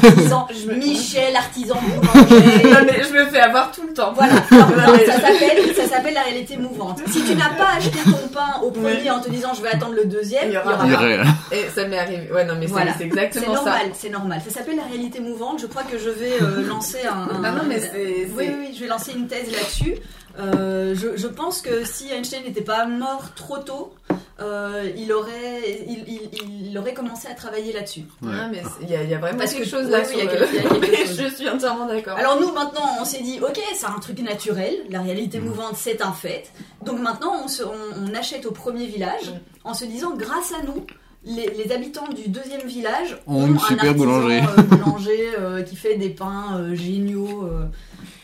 [0.04, 2.64] artisan, Je me- Michel, artisan boulanger.
[2.64, 4.14] non, mais je me fais avoir tout le temps.
[4.14, 7.02] Voilà, Non, non, ça s'appelle ça s'appelle la réalité mouvante.
[7.12, 9.10] Si tu n'as pas acheté ton pain au premier Oui.
[9.12, 11.02] en te disant je vais attendre le deuxième, Il y aura aura Il y pas.
[11.02, 11.20] aurait-
[11.52, 12.30] Et ça m'est arrivé.
[12.34, 12.92] Ouais, non, mais c'est- Voilà.
[12.94, 13.64] c'est C'est exactement ça.
[13.64, 14.42] normal, c'est normal.
[14.48, 15.60] Ça s'appelle la réalité mouvante.
[15.62, 17.34] Je crois que je vais euh, lancer un.
[17.36, 18.28] un- Ah non, mais c'est.
[18.36, 19.96] Oui, c'est- oui, je vais lancer une thèse là-dessus.
[20.40, 23.94] Euh, je, je pense que si Einstein n'était pas mort trop tôt,
[24.42, 28.02] euh, il, aurait, il, il- il aurait commencé à travailler là-dessus.
[28.22, 28.32] Ouais.
[28.34, 30.00] Ah, mais c'est- il y, a- il y a vraiment Parce quelque que- chose là
[30.10, 31.06] oui, le-.
[31.30, 32.18] Je suis entièrement d'accord.
[32.18, 35.46] Alors nous maintenant on s'est dit ok c'est un truc naturel, la réalité Mhm.
[35.46, 36.44] mouvante c'est un fait.
[36.84, 39.32] Donc maintenant on, se- on- on achète au premier village
[39.64, 40.86] en se disant grâce à nous
[41.24, 44.40] les, les habitants du deuxième village Ont une un super artisan, boulangerie.
[44.58, 47.44] euh, boulanger euh, qui fait des pains euh, géniaux.
[47.46, 47.66] euh,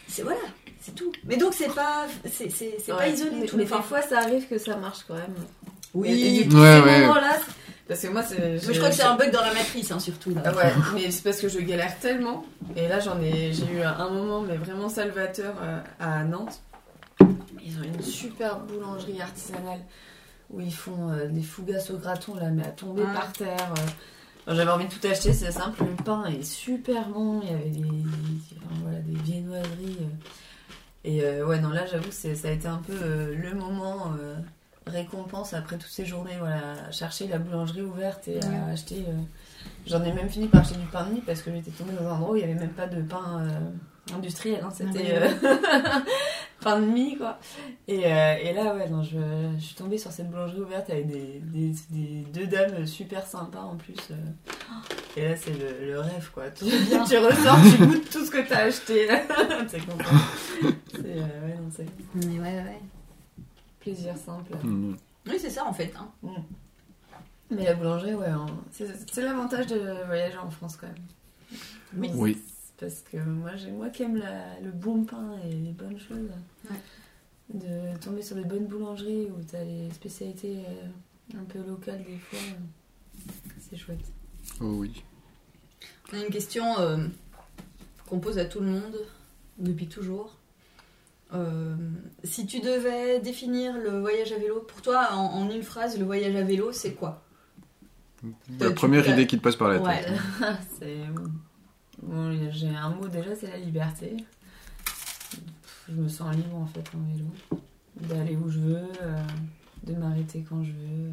[0.09, 0.39] c'est voilà,
[0.81, 1.11] c'est tout.
[1.25, 3.55] Mais donc c'est pas c'est c'est- c'est pas isolé mais, tout.
[3.57, 5.33] mais Enfin, des fois, ça arrive que ça marche quand même.
[5.93, 6.09] oui.
[6.09, 7.01] Ouais, ces ouais.
[7.01, 7.51] moments-là, c'est-
[7.87, 8.37] parce que moi, c'est.
[8.39, 10.41] Mais je crois que c'est un bug dans la matrice hein, surtout là.
[10.45, 12.45] Ah ouais, mais c'est parce que je galère tellement.
[12.75, 16.61] Et là, j'en ai, j'ai eu un moment, mais vraiment salvateur euh, à Nantes.
[17.63, 19.79] Ils ont une super boulangerie artisanale
[20.49, 23.13] où ils font euh, des fougasses au graton là, mais à tomber Ah.
[23.19, 23.73] par terre.
[23.77, 23.81] euh.
[24.47, 25.83] Alors, J'avais envie de tout acheter, c'est simple.
[25.83, 27.41] Le pain est super bon.
[27.43, 29.97] Il y avait des, enfin, voilà, des viennoiseries.
[31.03, 34.35] Et euh, ouais, non, là, j'avoue, ça a été un peu euh, le moment euh,
[34.85, 36.35] récompense après toutes ces journées.
[36.39, 39.05] Voilà, à chercher la boulangerie ouverte et à acheter.
[39.07, 39.13] euh,
[39.87, 42.07] J'en ai même fini par acheter du pain de mie parce que j'étais tombée dans
[42.07, 44.61] un endroit où il n'y avait même pas de pain euh, industriel.
[44.63, 45.99] hein, C'était Ah euh,
[46.61, 47.37] pain de mie, quoi.
[47.87, 49.17] Et, euh, et là, ouais, non, je,
[49.57, 53.61] je suis tombée sur cette boulangerie ouverte avec des, des, des- deux dames super sympas
[53.61, 53.95] en plus.
[54.11, 54.15] euh.
[55.17, 56.49] Et là, c'est le, le rêve, quoi.
[56.51, 57.03] Tu, bien.
[57.03, 59.07] tu ressors, tu goûtes tout ce que t'as acheté.
[59.69, 60.05] T'es content.
[60.91, 62.81] C'est euh, ouais, non, c'est Mais ouais ouais.
[63.79, 64.53] plaisir simple.
[64.63, 64.95] Mhm.
[65.27, 65.93] Oui c'est ça en fait.
[65.99, 66.09] hein.
[67.51, 70.95] Mais la boulangerie, ouais, hein, c'est c'est l'avantage de voyager en France quand même.
[71.97, 72.09] Oui.
[72.15, 72.41] Oui.
[72.81, 76.31] Parce que moi, j'ai moi qui aime la- le bon pain et les bonnes choses,
[76.69, 76.75] Ouais.
[77.53, 82.17] de tomber sur des bonnes boulangeries où t'as les spécialités euh, un peu locales des
[82.17, 83.31] fois, euh,
[83.69, 83.99] c'est chouette.
[84.59, 85.03] Oh oui.
[86.11, 87.05] On a une question euh,
[88.07, 88.95] qu'on pose à tout le monde
[89.59, 90.35] depuis toujours.
[91.33, 91.75] Euh,
[92.23, 96.03] si tu devais définir le voyage à vélo, pour toi, en, en une phrase, le
[96.05, 97.23] voyage à vélo, c'est quoi?
[98.59, 100.03] La tu- première tu- idée qui te passe par la Ouais.
[100.03, 100.13] tête.
[100.79, 100.97] c'est.
[102.03, 104.17] Bon, j'ai un mot déjà, c'est la liberté.
[105.87, 107.25] Je me sens libre en fait en vélo.
[107.95, 109.23] D'aller où je veux, euh,
[109.83, 111.11] de m'arrêter quand je veux,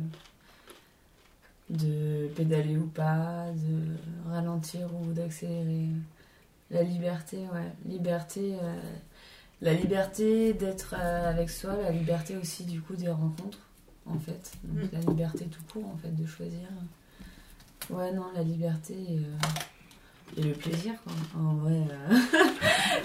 [1.70, 5.88] de pédaler ou pas, de ralentir ou d'accélérer.
[6.70, 7.72] La liberté, ouais.
[7.86, 8.80] Liberté, euh,
[9.60, 13.58] la liberté d'être euh, avec soi, la liberté aussi du coup des rencontres,
[14.06, 14.52] en fait.
[14.64, 14.88] Donc, Mm.
[14.92, 16.68] La liberté tout court, en fait, de choisir.
[17.90, 18.94] Ouais, non, la liberté
[20.36, 21.12] et, le plaisir, quoi.
[21.40, 21.74] En vrai,
[22.12, 22.16] euh,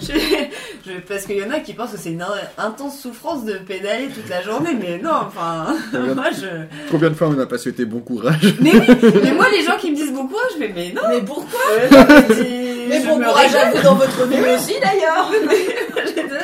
[0.00, 3.44] je- je- parce qu'il y en a qui pensent que c'est une in- intense souffrance
[3.44, 6.46] de pédaler toute la journée, mais non, enfin, moi je.
[6.90, 8.86] Combien de fois on n'a pas souhaité bon courage Mais oui,
[9.22, 11.60] mais moi les gens qui me disent bon courage, je fais, mais non, Mais pourquoi
[11.72, 11.88] euh,
[12.34, 15.30] dis- Mais je bon me courage à vous dans votre vélo aussi d'ailleurs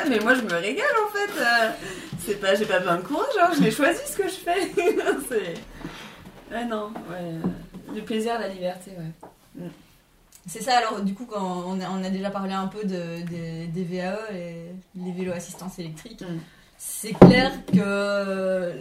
[0.09, 1.39] mais moi je me régale en fait.
[1.39, 1.69] euh,
[2.25, 4.71] c'est pas, j'ai pas besoin de courage, hein, je l'ai choisi ce que je fais.
[5.29, 6.53] c'est.
[6.53, 7.49] Ouais, non, ouais.
[7.95, 9.63] Le plaisir, la liberté, ouais.
[10.47, 13.21] C'est ça, alors du coup, quand on a, on a déjà parlé un peu de,
[13.27, 16.39] des- des VAE, et les vélos assistance électrique, Mm.
[16.77, 18.73] c'est clair que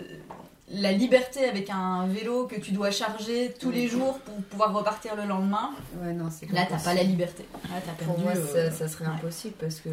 [0.73, 5.17] la liberté avec un vélo que tu dois charger tous les jours pour pouvoir repartir
[5.17, 5.71] le lendemain,
[6.03, 7.45] Ouais, non, là t'as pas la liberté.
[7.69, 9.13] Là Pour moi, euh, ça, ça serait ouais.
[9.15, 9.89] impossible parce que,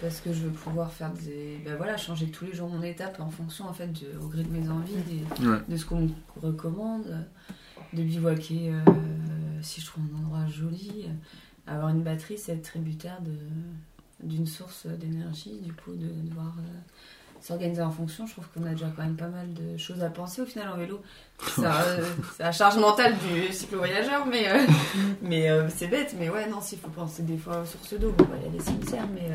[0.00, 1.60] parce que je veux pouvoir faire des.
[1.64, 4.42] Ben voilà, changer tous les jours mon étape en fonction en fait de, au gré
[4.42, 5.58] de mes envies, des- Ouais.
[5.68, 6.08] de ce qu'on me
[6.42, 7.24] recommande,
[7.92, 8.90] de bivouaquer euh,
[9.62, 11.04] si je trouve un endroit joli.
[11.06, 13.18] euh, Avoir une batterie, c'est être tributaire
[14.22, 16.78] d'une source d'énergie, du coup, de devoir euh,
[17.42, 18.26] s'organiser en fonction.
[18.26, 20.70] Je trouve qu'on a déjà quand même pas mal de choses à penser au final
[20.70, 21.02] en vélo.
[21.56, 22.04] Ça, euh,
[22.36, 24.66] c'est la charge mentale du cyclo-voyageur, mais, euh,
[25.20, 26.16] mais euh, c'est bête.
[26.18, 28.48] Mais ouais, non, s'il faut penser des fois aux sources d'eau, bon, bah, il y
[28.48, 29.28] a des cimetières, mais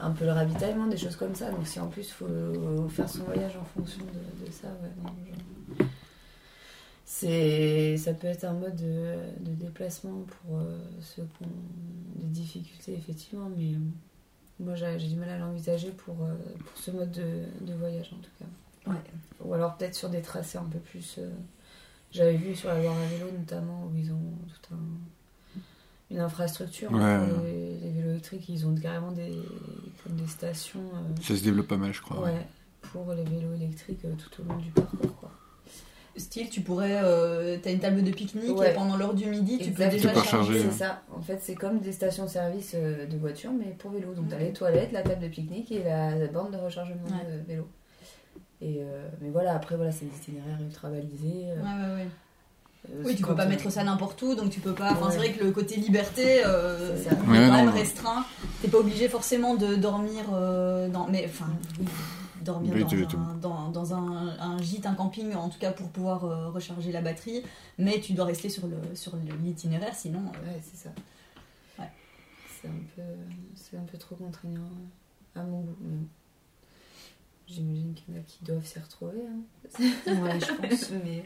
[0.00, 1.50] un peu le ravitaillement, des choses comme ça.
[1.50, 4.90] Donc si en plus il faut faire son voyage en fonction de, de ça, ouais,
[5.04, 5.10] non,
[7.20, 12.26] c'est ça peut être un mode de, de déplacement pour euh, ceux qui ont des
[12.26, 13.78] difficultés effectivement mais euh,
[14.60, 18.10] moi j'ai j'ai du mal à l'envisager pour, euh, pour ce mode de, de voyage
[18.12, 18.44] en tout cas
[18.88, 18.94] Ouais.
[19.44, 21.30] ou alors peut-être sur des tracés un peu plus euh,
[22.12, 24.78] j'avais vu sur la Loire à vélo notamment où ils ont tout un
[26.14, 29.32] une infrastructure hein, Ouais, les, les vélos électriques ils ont carrément des
[30.04, 32.20] comme des stations euh, Ça se développe pas mal, je crois.
[32.22, 32.46] ouais, ouais.
[32.82, 35.25] pour les vélos électriques euh, tout au long du parcours quoi.
[36.16, 37.00] Style, tu pourrais.
[37.02, 38.70] euh, t'as une table de pique-nique Ouais.
[38.70, 39.90] et pendant l'heure du midi, tu peux Exactement.
[39.98, 40.60] déjà Tu peux charger.
[40.62, 41.02] C'est ça.
[41.16, 44.14] En fait, c'est comme des stations-service euh, de voitures, mais pour vélo.
[44.14, 47.32] Donc, t'as les toilettes, la table de pique-nique et la, borne de rechargement Ouais.
[47.32, 47.68] de vélo.
[48.62, 51.50] Et euh, mais voilà, après, voilà, c'est des itinéraires ultra balisés.
[51.50, 52.08] euh, Ouais, ouais, ouais.
[52.90, 54.92] euh, Oui, tu peux pas mettre ça n'importe où, donc tu peux pas.
[54.92, 58.24] Enfin, c'est vrai que le côté liberté, euh, est quand même restreint.
[58.62, 61.06] T'es pas obligé forcément de dormir euh, dans.
[61.08, 61.50] Mais enfin,
[62.46, 65.88] dormir dans, un, tu- dans, dans un, un gîte, un camping, en tout cas pour
[65.90, 67.42] pouvoir euh, recharger la batterie.
[67.78, 70.20] Mais tu dois rester sur le sur le- l'itinéraire, sinon.
[70.20, 70.90] euh, Ouais, c'est ça.
[71.78, 71.90] Ouais.
[72.62, 73.02] C'est un peu,
[73.54, 74.70] c'est un peu trop contraignant
[75.34, 75.74] à mon goût.
[77.48, 79.20] J'imagine qu'il y en a qui doivent s'y retrouver.
[79.28, 79.78] hein.
[80.06, 80.90] ouais, je pense.
[81.04, 81.24] mais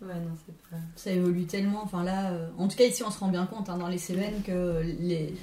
[0.00, 0.76] ouais, non, c'est pas.
[0.96, 1.82] Ça évolue tellement.
[1.82, 3.98] Enfin là, euh, en tout cas ici, on se rend bien compte hein, dans les
[3.98, 5.34] Cévennes que les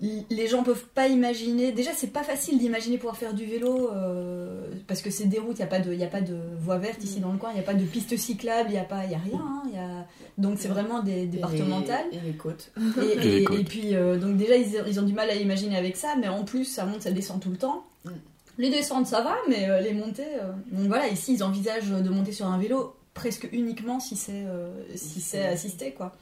[0.00, 1.72] les gens peuvent pas imaginer.
[1.72, 5.56] Déjà, c'est pas facile d'imaginer pouvoir faire du vélo euh, parce que c'est des routes.
[5.58, 7.38] Il y a pas de, il y a pas de voie verte ici dans le
[7.38, 7.50] coin.
[7.52, 8.70] Il y a pas de piste cyclable.
[8.70, 9.38] Il y a pas, il y a rien.
[9.40, 10.06] hein, il y a...
[10.36, 12.06] Donc c'est vraiment des départementales.
[12.12, 12.72] Et les, et les côtes.
[12.76, 13.58] Et, Et les et- côtes.
[13.60, 16.28] et puis, euh, donc déjà, ils, ils ont du mal à imaginer avec ça, mais
[16.28, 17.84] en plus, ça monte, ça descend tout le temps.
[18.04, 18.10] Mm.
[18.58, 20.22] Les descentes, ça va, mais euh, les montées.
[20.42, 24.44] euh, Donc voilà, ici, ils envisagent de monter sur un vélo presque uniquement si c'est
[24.44, 26.14] euh, si c'est assisté, quoi.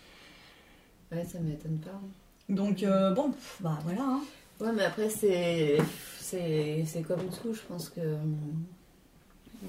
[1.11, 1.91] Ouais, ça m'étonne pas.
[1.91, 2.01] hein.
[2.49, 4.03] Donc euh, bon, pff, bah voilà.
[4.03, 4.21] hein.
[4.61, 5.79] Ouais, mais après, c'est,
[6.21, 8.01] c'est, c'est comme tout, je pense que.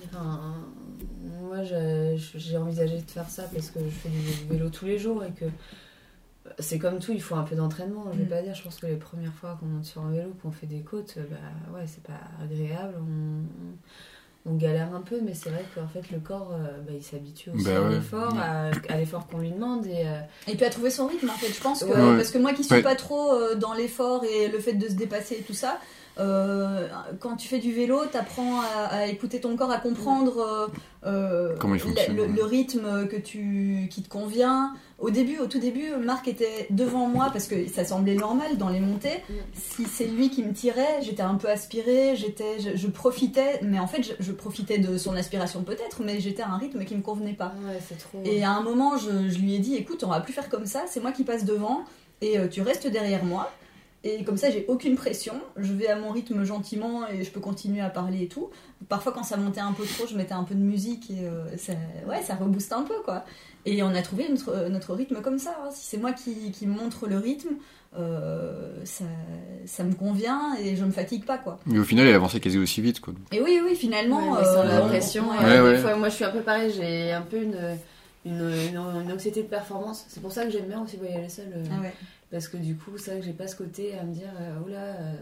[0.05, 0.55] Enfin,
[1.41, 4.85] moi, je- je- j'ai envisagé de faire ça parce que je fais du vélo tous
[4.85, 5.45] les jours et que
[6.59, 8.05] c'est comme tout, il faut un peu d'entraînement.
[8.11, 8.29] Je vais Mm.
[8.29, 10.65] pas dire, je pense que les premières fois qu'on monte sur un vélo, qu'on fait
[10.67, 12.95] des côtes, bah ouais, c'est pas agréable.
[12.99, 13.43] On,
[14.45, 17.49] on galère un peu, mais c'est vrai qu'en fait, le corps, euh, bah, il s'habitue
[17.51, 17.95] aussi Bah à ouais.
[17.95, 19.85] l'effort, à, à l'effort qu'on lui demande.
[19.85, 21.53] Et, euh, Et puis à trouver son rythme, en fait.
[21.53, 22.17] Je pense que Ouais.
[22.17, 22.81] parce que moi qui suis Ouais.
[22.81, 25.79] pas trop euh, dans l'effort et le fait de se dépasser et tout ça,
[26.19, 26.87] euh,
[27.19, 30.67] quand tu fais du vélo, t'apprends à, à écouter ton corps, à comprendre euh,
[31.05, 32.27] euh, Comment il le- fonctionne, le, ouais.
[32.35, 34.73] le rythme que tu, qui te convient.
[34.99, 38.69] Au début, au tout début, Marc était devant moi parce que ça semblait normal dans
[38.69, 39.21] les montées.
[39.53, 43.79] Si c'est lui qui me tirait, j'étais un peu aspirée, j'étais, je, je profitais, mais
[43.79, 46.95] en fait, je, je profitais de son aspiration peut-être, mais j'étais à un rythme qui
[46.95, 47.53] me convenait pas.
[47.67, 48.21] Ouais, c'est trop.
[48.23, 50.65] Et à un moment, je, je lui ai dit, écoute, on va plus faire comme
[50.67, 51.81] ça, c'est moi qui passe devant
[52.21, 53.51] et euh, tu restes derrière moi.
[54.05, 57.39] Et comme ça, j'ai aucune pression, je vais à mon rythme gentiment et je peux
[57.39, 58.49] continuer à parler et tout.
[58.89, 61.45] Parfois, quand ça montait un peu trop, je mettais un peu de musique et euh,
[61.57, 61.71] ça,
[62.09, 63.23] ouais, ça rebooste un peu quoi.
[63.65, 65.55] Et on a trouvé notre, euh, notre rythme comme ça.
[65.63, 65.69] hein.
[65.71, 67.51] Si c'est moi qui, qui montre le rythme,
[67.97, 69.05] euh, ça,
[69.65, 71.59] ça me convient et je me fatigue pas quoi.
[71.65, 73.13] Mais au final, elle avançait quasi aussi vite, quoi.
[73.31, 74.33] Et oui, oui, finalement.
[74.33, 75.29] Ouais, sans euh, la on- pression.
[75.29, 75.77] ouais.
[75.77, 76.73] fois, moi, je suis un peu pareil.
[76.75, 77.57] J'ai un peu une,
[78.25, 80.05] une, une, une anxiété de performance.
[80.09, 81.53] C'est pour ça que j'aime bien aussi voyager seule.
[81.55, 81.93] euh, Ah ouais.
[82.33, 84.55] Parce que du coup, c'est vrai que j'ai pas ce côté à me dire, euh,
[84.65, 85.13] oh là, euh,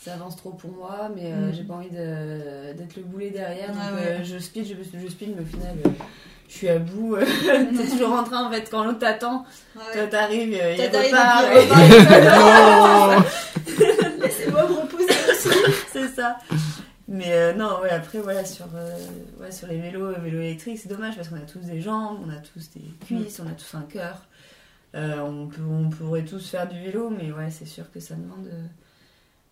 [0.00, 1.54] ça avance trop pour moi, mais euh, Mm.
[1.54, 3.68] j'ai pas envie d'être le boulet derrière.
[3.68, 4.20] Donc Ah ouais.
[4.20, 5.90] euh, je speed, je, je speed, mais au final, euh,
[6.48, 7.16] je suis à bout.
[7.76, 9.44] T'es toujours en train, en fait, quand l'autre t'attend,
[9.76, 9.82] Ouais.
[9.92, 11.44] toi t'arrives, il repart.
[11.52, 11.68] et.
[14.22, 15.48] Laissez-moi me reposer aussi.
[15.92, 16.38] c'est ça.
[17.06, 18.64] Mais non, ouais, après, voilà, sur,
[19.40, 22.30] ouais, sur les vélos, vélos électriques, c'est dommage parce qu'on a tous des jambes, on
[22.30, 24.22] a tous des cuisses, on a tous un cœur.
[24.94, 28.14] Euh, on, peut, on pourrait tous faire du vélo, mais ouais, c'est sûr que ça
[28.14, 28.62] demande euh,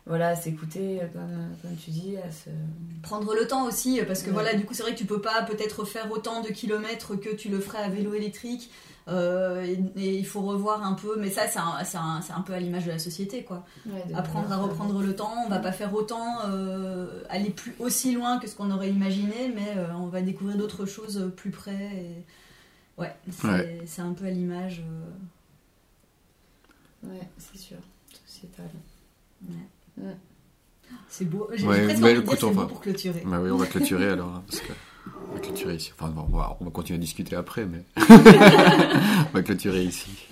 [0.07, 2.51] voilà, à s'écouter, euh, comme, comme tu dis, à se.
[3.03, 4.33] prendre le temps aussi parce que Ouais.
[4.35, 7.35] voilà du coup c'est vrai que tu peux pas peut-être faire autant de kilomètres que
[7.35, 8.71] tu le ferais à vélo électrique
[9.09, 12.33] euh, et, et il faut revoir un peu mais ça c'est un, c'est un- c'est
[12.33, 15.49] un peu à l'image de la société quoi ouais, apprendre à reprendre le temps on
[15.49, 19.75] va pas faire autant euh, aller plus aussi loin que ce qu'on aurait imaginé mais
[19.77, 22.25] euh, on va découvrir d'autres choses plus près et
[22.99, 23.81] ouais c'est Ouais.
[23.87, 24.83] c'est un peu à l'image
[27.05, 27.09] euh.
[27.09, 27.77] Ouais, c'est sûr.
[28.27, 28.69] Sociétal.
[31.09, 33.51] c'est beau j'ai Ouais, presque envie de c'est on beau va- pour clôturer Bah oui,
[33.51, 34.73] on va clôturer alors, hein, parce que
[35.31, 35.93] on va clôturer ici.
[35.99, 40.29] Enfin, bon, on va, on va continuer à discuter après, mais on va clôturer ici.